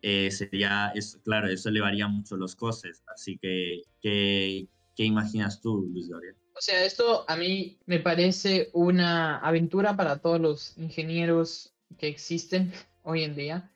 [0.02, 3.04] eh, sería, es, claro, eso elevaría mucho los costes.
[3.14, 6.36] Así que, ¿qué, ¿qué imaginas tú, Luis Gabriel?
[6.58, 12.74] O sea, esto a mí me parece una aventura para todos los ingenieros que existen
[13.04, 13.72] hoy en día,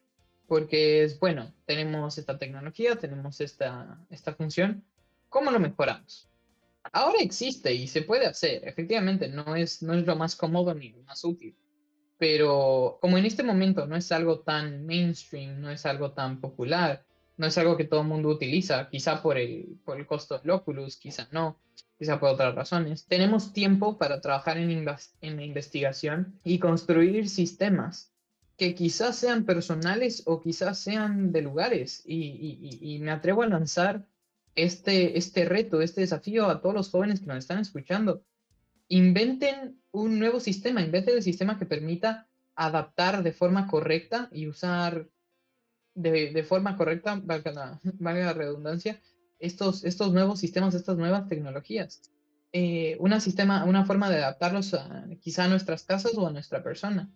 [0.48, 4.84] porque es bueno, tenemos esta tecnología, tenemos esta, esta función,
[5.30, 6.28] ¿cómo lo mejoramos?
[6.92, 10.90] Ahora existe y se puede hacer, efectivamente, no es, no es lo más cómodo ni
[10.90, 11.56] lo más útil,
[12.22, 17.04] pero como en este momento no es algo tan mainstream, no es algo tan popular,
[17.36, 20.52] no es algo que todo el mundo utiliza, quizá por el, por el costo del
[20.52, 21.58] Oculus, quizá no,
[21.98, 23.08] quizá por otras razones.
[23.08, 28.14] Tenemos tiempo para trabajar en, en la investigación y construir sistemas
[28.56, 32.04] que quizás sean personales o quizás sean de lugares.
[32.06, 34.06] Y, y, y, me atrevo a lanzar
[34.54, 38.24] este, este reto, este desafío a todos los jóvenes que nos están escuchando.
[38.90, 45.08] Inventen un nuevo sistema, inventen el sistema que permita adaptar de forma correcta y usar
[45.94, 49.02] de, de forma correcta, valga la, valga redundancia,
[49.39, 52.02] estos, estos nuevos sistemas, estas nuevas tecnologías.
[52.54, 56.62] Eh, una, sistema, una forma de adaptarlos a, quizá a nuestras casas o a nuestra
[56.62, 57.10] persona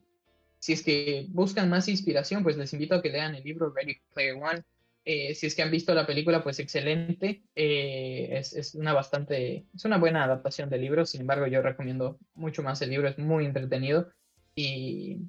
[0.66, 4.00] si es que buscan más inspiración, pues les invito a que lean el libro Ready
[4.16, 4.64] Player One.
[5.08, 7.44] Eh, si es que han visto la película, pues excelente.
[7.56, 11.06] Eh, es, es, una bastante, es una buena adaptación del libro.
[11.06, 13.08] Sin embargo, yo recomiendo mucho más el libro.
[13.08, 14.10] Es muy entretenido
[14.56, 15.20] y,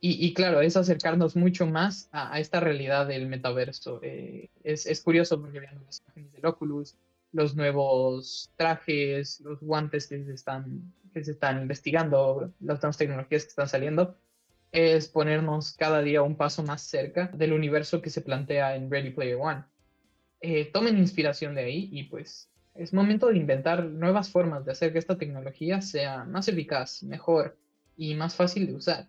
[0.00, 4.00] y, y claro, es acercarnos mucho más a, a esta realidad del metaverso.
[4.02, 6.96] Eh, es, es, curioso porque vean las imágenes del Oculus,
[7.32, 13.44] los nuevos trajes, los guantes que se están que se están investigando, las nuevas tecnologías
[13.44, 14.16] que están saliendo
[14.74, 19.10] es ponernos cada día un paso más cerca del universo que se plantea en Ready
[19.10, 19.62] Player One.
[20.40, 24.92] Eh, tomen inspiración de ahí y pues es momento de inventar nuevas formas de hacer
[24.92, 27.56] que esta tecnología sea más eficaz, mejor
[27.96, 29.08] y más fácil de usar,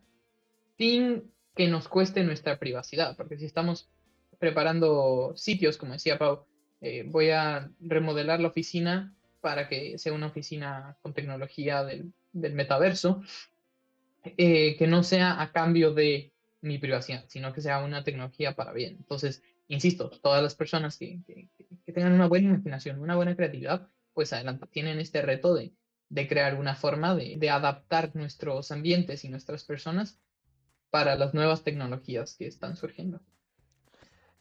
[0.77, 3.89] sin que nos cueste nuestra privacidad, porque si estamos
[4.37, 6.45] preparando sitios, como decía Pau,
[6.79, 12.53] eh, voy a remodelar la oficina para que sea una oficina con tecnología del, del
[12.53, 13.23] metaverso,
[14.37, 18.73] eh, que no sea a cambio de mi privacidad, sino que sea una tecnología para
[18.73, 18.95] bien.
[18.97, 24.33] Entonces, insisto, todas las personas que, que, tengan una buena imaginación, una buena creatividad, pues
[24.33, 25.73] adelante, tienen este reto de,
[26.09, 30.19] de crear una forma de, de, adaptar nuestros ambientes y nuestras personas
[30.89, 33.21] para las nuevas tecnologías que están surgiendo.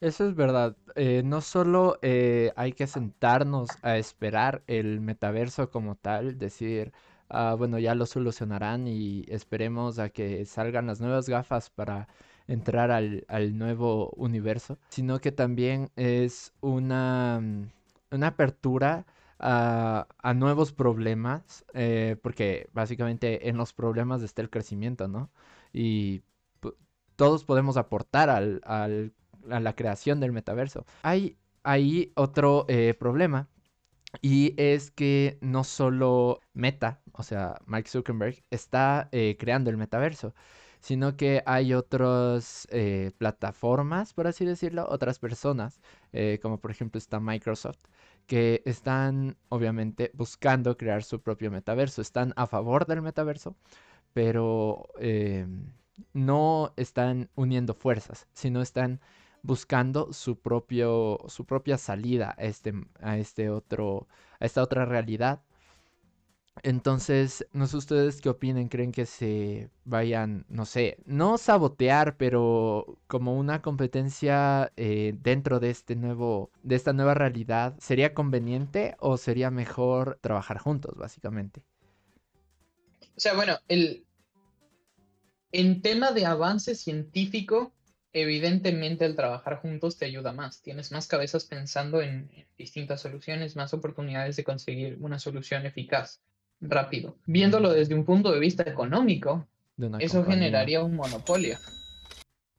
[0.01, 0.75] Eso es verdad.
[0.95, 6.91] Eh, no solo eh, hay que sentarnos a esperar el metaverso como tal, decir,
[7.29, 12.07] uh, bueno, ya lo solucionarán y esperemos a que salgan las nuevas gafas para
[12.47, 17.69] entrar al, nuevo universo, sino que también es una, mm,
[18.11, 19.05] una apertura
[19.39, 25.29] a, nuevos problemas, eh, porque básicamente en los problemas está el crecimiento, ¿no?
[25.73, 26.21] Y
[27.15, 30.85] todos podemos aportar al, a la creación del metaverso.
[31.63, 33.47] Hay otro eh, problema
[34.21, 40.33] Y es que no solo Meta, o sea, Mark Zuckerberg, está eh, creando el metaverso,
[40.79, 45.81] sino que hay otras eh, plataformas, por así decirlo, otras personas,
[46.13, 47.79] eh, como por ejemplo está Microsoft,
[48.27, 53.55] que están obviamente buscando crear su propio metaverso, están a favor del metaverso,
[54.13, 54.89] pero
[56.13, 58.99] no están uniendo fuerzas, sino están
[59.45, 64.07] buscando su propio su propia salida a este a este otro
[64.39, 65.41] a esta otra realidad.
[66.63, 72.97] Entonces, no sé ustedes qué opinen, creen que se vayan, no sé, no sabotear, pero
[73.07, 79.17] como una competencia eh, dentro de este nuevo, de esta nueva realidad, ¿sería conveniente o
[79.17, 81.61] sería mejor trabajar juntos, básicamente?
[83.17, 84.05] O sea, bueno, el,
[85.51, 87.73] en tema de avance científico,
[88.15, 90.61] evidentemente el trabajar juntos te ayuda más.
[90.61, 96.21] Tienes más cabezas pensando en, distintas soluciones, más oportunidades de conseguir una solución eficaz,
[96.61, 97.17] rápido.
[97.25, 99.45] Viéndolo desde un punto de vista económico,
[99.99, 101.57] eso generaría un monopolio.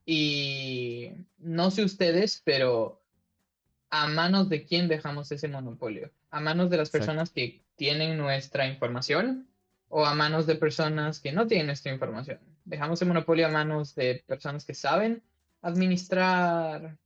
[0.04, 3.00] Y no sé ustedes, pero
[3.88, 6.10] ¿a manos de quién dejamos ese monopolio?
[6.30, 9.48] ¿A manos de las personas que tienen nuestra información
[9.88, 12.40] o a manos de personas que no tienen nuestra información?
[12.66, 15.22] ¿Dejamos el monopolio a manos de personas que saben
[15.66, 16.96] administrar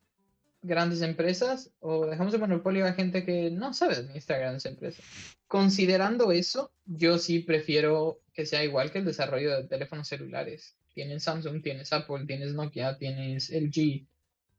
[0.61, 5.02] grandes empresas o dejamos el monopolio a gente que no sabe administrar grandes empresas.
[5.46, 10.76] Considerando eso, yo sí prefiero que sea igual que el desarrollo de teléfonos celulares.
[10.92, 14.06] Tienes Samsung, tienes Apple, tienes Nokia, tienes LG.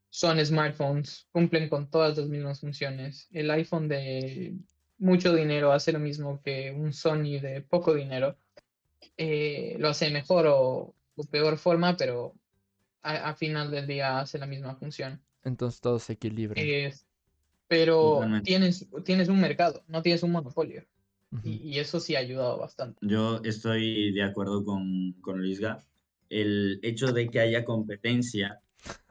[0.09, 3.27] Son smartphones, cumplen con todas las mismas funciones.
[3.31, 4.55] El iPhone de
[4.97, 8.35] mucho dinero hace lo mismo que un Sony de poco dinero.
[9.15, 12.33] Eh, lo hace mejor o, o peor forma, pero
[13.03, 15.21] a, final del día hace la misma función.
[15.43, 16.61] Entonces todo se equilibra.
[17.67, 20.85] pero tienes, tienes un mercado, no tienes un monopolio.
[21.43, 22.99] y, eso sí ha ayudado bastante.
[23.01, 25.83] Yo estoy de acuerdo con, con Luisga.
[26.29, 28.61] El hecho de que haya competencia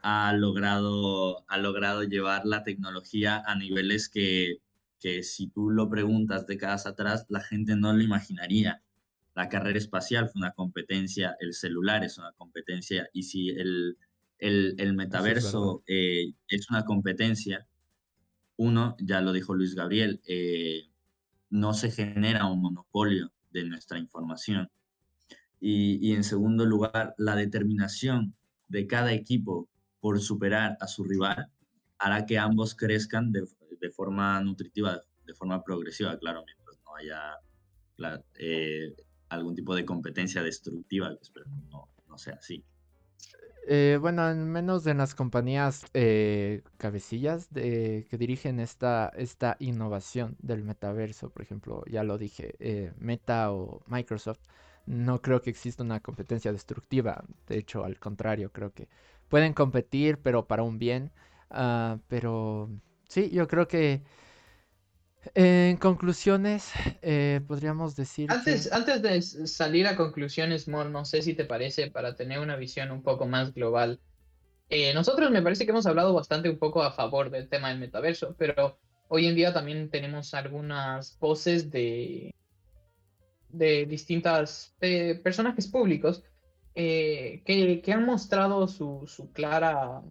[0.01, 4.57] ha logrado, ha logrado llevar la tecnología a niveles que,
[4.99, 8.81] que si tú lo preguntas décadas atrás, la gente no lo imaginaría
[9.41, 13.97] la carrera espacial fue una competencia, el celular es una competencia, y si el,
[14.37, 17.67] el, metaverso eh, es, una competencia,
[18.57, 20.83] uno, ya lo dijo Luis Gabriel, eh,
[21.49, 24.69] no se genera un monopolio de nuestra información.
[25.59, 28.35] Y, en segundo lugar, la determinación
[28.67, 29.69] de cada equipo
[30.01, 31.47] por superar a su rival
[31.97, 33.47] hará que ambos crezcan de,
[33.89, 37.37] forma nutritiva, de forma progresiva, claro, mientras no haya
[38.39, 38.93] eh,
[39.31, 42.63] algún tipo de competencia destructiva, que espero no, no sea así.
[43.67, 50.35] Eh, bueno, al menos en las compañías eh, cabecillas de, que dirigen esta, esta innovación
[50.39, 54.39] del metaverso, por ejemplo, ya lo dije, eh, Meta o Microsoft,
[54.87, 57.23] no creo que exista una competencia destructiva.
[57.47, 58.89] De hecho, al contrario, creo que
[59.29, 61.11] pueden competir, pero para un bien.
[61.49, 62.69] Ah, pero
[63.07, 64.01] sí, yo creo que
[65.35, 68.31] en conclusiones, eh, podríamos decir.
[68.31, 72.55] Antes, antes de salir a conclusiones, Mon, no sé si te parece, para tener una
[72.55, 73.99] visión un poco más global.
[74.69, 77.79] Eh, nosotros me parece que hemos hablado bastante un poco a favor del tema del
[77.79, 82.33] metaverso, pero hoy en día también tenemos algunas voces de,
[83.49, 86.23] de distintas eh, personajes públicos
[86.73, 90.01] que, que, han mostrado su, su clara.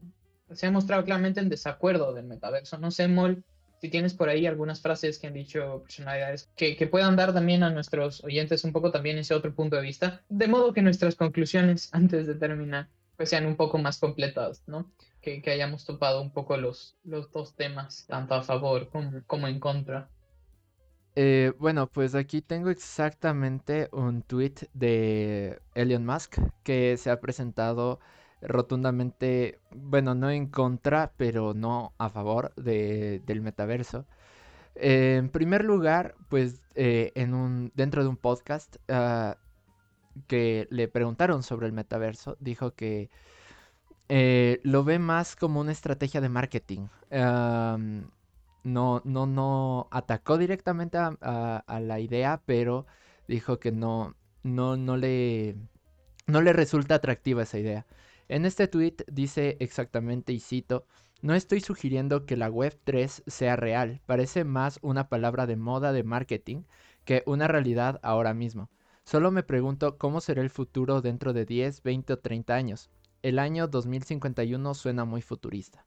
[0.52, 2.76] Se han mostrado claramente en desacuerdo del metaverso.
[2.76, 3.42] No sé, Mol
[3.80, 7.62] si tienes por ahí algunas frases que han dicho personalidades que, que, puedan dar también
[7.62, 11.16] a nuestros oyentes un poco también ese otro punto de vista, de modo que nuestras
[11.16, 14.90] conclusiones antes de terminar pues sean un poco más completas, ¿no?
[15.20, 19.46] Que, que hayamos topado un poco los, los dos temas, tanto a favor como, como
[19.46, 20.08] en contra.
[21.16, 28.00] Eh, bueno, pues aquí tengo exactamente un tweet de Elon Musk que se ha presentado
[28.42, 34.06] rotundamente, bueno, no en contra, pero no a favor de, del metaverso.
[34.76, 39.36] en primer lugar, pues eh, en un, dentro de un podcast ah,
[40.26, 43.10] que le preguntaron sobre el metaverso, dijo que
[44.08, 46.88] eh, lo ve más como una estrategia de marketing.
[48.62, 51.16] no, no, no atacó directamente a,
[51.66, 52.86] a, la idea, pero
[53.28, 55.56] dijo que no, no, no le,
[56.26, 57.86] no le resulta atractiva esa idea.
[58.30, 60.86] En este tweet dice exactamente, y cito,
[61.20, 65.92] no estoy sugiriendo que la Web 3 sea real, parece más una palabra de moda
[65.92, 66.62] de marketing
[67.04, 68.70] que una realidad ahora mismo.
[69.02, 72.88] Solo me pregunto cómo será el futuro dentro de 10, 20 o 30 años.
[73.22, 75.84] El año 2051 suena muy futurista.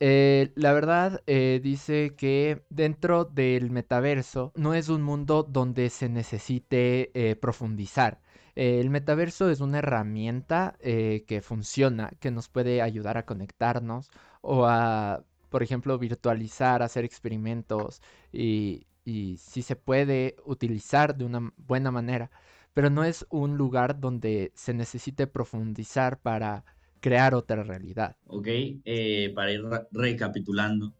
[0.00, 6.08] Eh, la verdad eh, dice que dentro del metaverso no es un mundo donde se
[6.08, 8.20] necesite eh, profundizar.
[8.56, 15.22] El metaverso es una herramienta que funciona, que nos puede ayudar a conectarnos o a,
[15.50, 18.02] por ejemplo, virtualizar, hacer experimentos
[18.32, 22.30] y, y se puede utilizar de una buena manera,
[22.74, 26.64] pero no es un lugar donde se necesite profundizar para
[27.00, 28.16] crear otra realidad.
[28.26, 28.48] Ok,
[28.84, 30.92] eh, para ir recapitulando,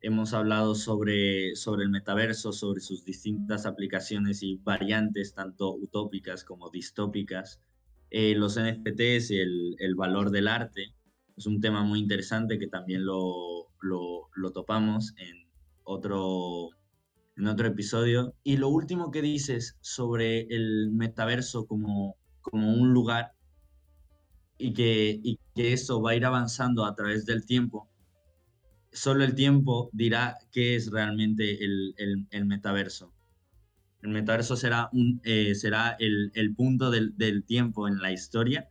[0.00, 6.70] hemos hablado sobre, sobre el metaverso, sobre sus distintas aplicaciones y variantes, tanto utópicas como
[6.70, 7.60] distópicas,
[8.10, 10.94] eh, los NFTs el, el, valor del arte.
[11.36, 15.48] Es un tema muy interesante que también lo, lo, lo topamos en
[15.84, 16.70] otro,
[17.36, 18.34] en otro episodio.
[18.44, 23.32] Y lo último que dices sobre el metaverso como, como un lugar
[24.58, 27.87] y que, y que eso va a ir avanzando a través del tiempo,
[28.92, 31.94] solo el tiempo dirá qué es realmente el,
[32.30, 33.12] el, metaverso.
[34.02, 38.68] El metaverso será, un, eh, será el, el punto del, del, tiempo en la historia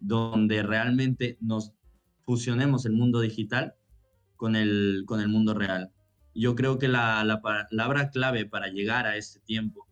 [0.00, 1.72] donde realmente nos
[2.22, 3.74] fusionemos el mundo digital
[4.36, 5.92] con el, con el mundo real.
[6.34, 9.86] Yo creo que la, la palabra clave para llegar a este tiempo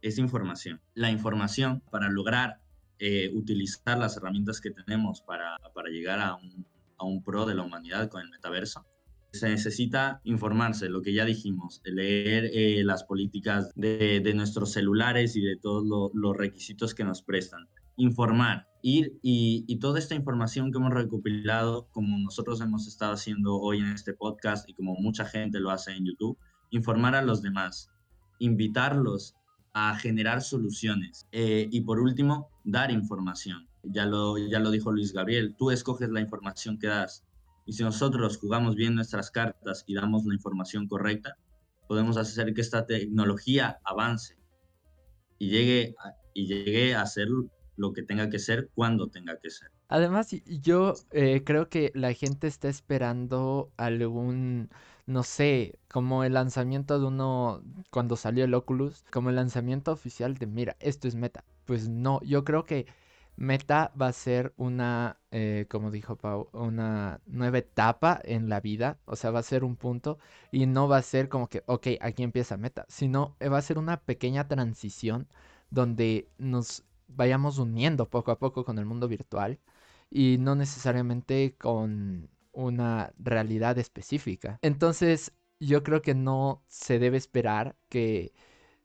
[0.00, 0.80] es información.
[0.94, 2.60] La información para lograr
[2.98, 6.66] eh, utilizar las herramientas que tenemos para, para llegar a un,
[6.98, 8.86] a un, pro de la humanidad con el metaverso.
[9.32, 15.36] Se necesita informarse, lo que ya dijimos, leer eh, las políticas de, de, nuestros celulares
[15.36, 17.66] y de todos los requisitos que nos prestan.
[17.96, 23.56] Informar, ir y, y, toda esta información que hemos recopilado, como nosotros hemos estado haciendo
[23.56, 26.38] hoy en este podcast y como mucha gente lo hace en YouTube,
[26.70, 27.90] informar a los demás,
[28.38, 29.34] invitarlos
[29.74, 31.28] a generar soluciones.
[31.32, 33.68] Eh, y por último, dar información.
[33.82, 37.24] Ya lo, ya lo dijo Luis Gabriel, tú escoges la información que das.
[37.64, 41.36] Y si nosotros jugamos bien nuestras cartas y damos la información correcta,
[41.88, 44.36] podemos hacer que esta tecnología avance
[45.38, 47.28] y llegue a, y llegue a ser
[47.76, 49.70] lo que tenga que ser cuando tenga que ser.
[49.88, 54.70] Además, yo eh, creo que la gente está esperando algún
[55.06, 60.34] no sé, como el lanzamiento de uno cuando salió el Oculus, como el lanzamiento oficial
[60.34, 61.44] de, mira, esto es Meta.
[61.64, 62.86] Pues no, yo creo que
[63.36, 68.98] Meta va a ser una, eh, como dijo Pau, una nueva etapa en la vida,
[69.04, 70.18] o sea, va a ser un punto
[70.50, 73.78] y no va a ser como que, ok, aquí empieza Meta, sino va a ser
[73.78, 75.28] una pequeña transición
[75.70, 79.58] donde nos vayamos uniendo poco a poco con el mundo virtual
[80.10, 84.58] y no necesariamente con una realidad específica.
[84.62, 88.32] Entonces, yo creo que no se debe esperar que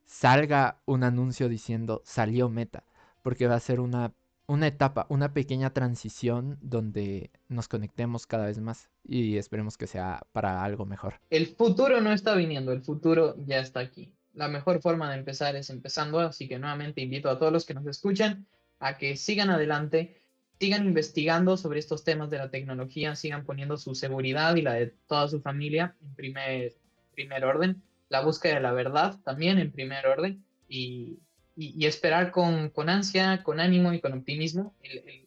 [0.06, 2.86] salga un anuncio diciendo salió meta,
[3.24, 4.14] porque va a ser una,
[4.48, 10.26] una etapa, una pequeña transición donde nos conectemos cada vez más y esperemos que sea
[10.32, 11.16] para algo mejor.
[11.30, 14.14] El futuro no está viniendo, el futuro ya está aquí.
[14.34, 17.74] La mejor forma de empezar es empezando, así que nuevamente invito a todos los que
[17.74, 18.46] nos escuchan
[18.80, 20.16] a que sigan adelante
[20.60, 24.88] sigan investigando sobre estos temas de la tecnología, sigan poniendo su seguridad y la de
[25.08, 26.74] toda su familia en primer,
[27.14, 31.20] primer orden, la búsqueda de la verdad también en primer orden y,
[31.60, 35.26] y, esperar con, con, ansia, con ánimo y con optimismo el,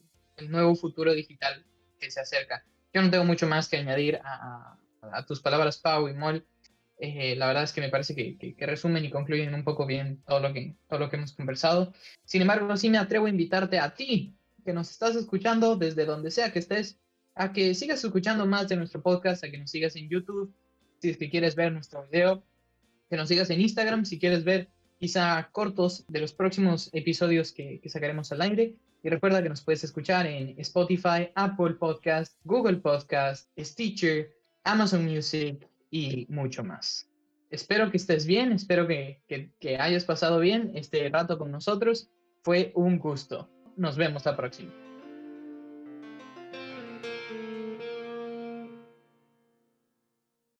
[0.48, 1.66] nuevo futuro digital
[1.98, 2.64] que se acerca.
[2.94, 6.46] Yo no tengo mucho más que añadir a, a, tus palabras, Pau y Mol.
[6.98, 9.84] Eh, la verdad es que me parece que, que, que, resumen y concluyen un poco
[9.84, 11.92] bien todo lo, que, todo lo que hemos conversado.
[12.24, 16.30] Sin embargo, sí me atrevo a invitarte a ti que nos estás escuchando desde donde
[16.30, 16.98] sea que estés,
[17.34, 20.54] a que sigas escuchando más de nuestro podcast, a que nos sigas en YouTube,
[21.00, 22.42] si es que quieres ver nuestro video,
[23.10, 24.68] que nos sigas en Instagram, si quieres ver
[25.00, 28.76] quizá cortos de los próximos episodios que, sacaremos al aire.
[29.02, 34.30] Y recuerda que nos puedes escuchar en Spotify, Apple Podcast, Google Podcast, Stitcher,
[34.64, 37.08] Amazon Music y mucho más.
[37.50, 42.10] Espero que estés bien, espero que, que, que hayas pasado bien este rato con nosotros.
[42.42, 43.48] Fue un gusto.
[43.76, 44.89] Nos vemos la próxima.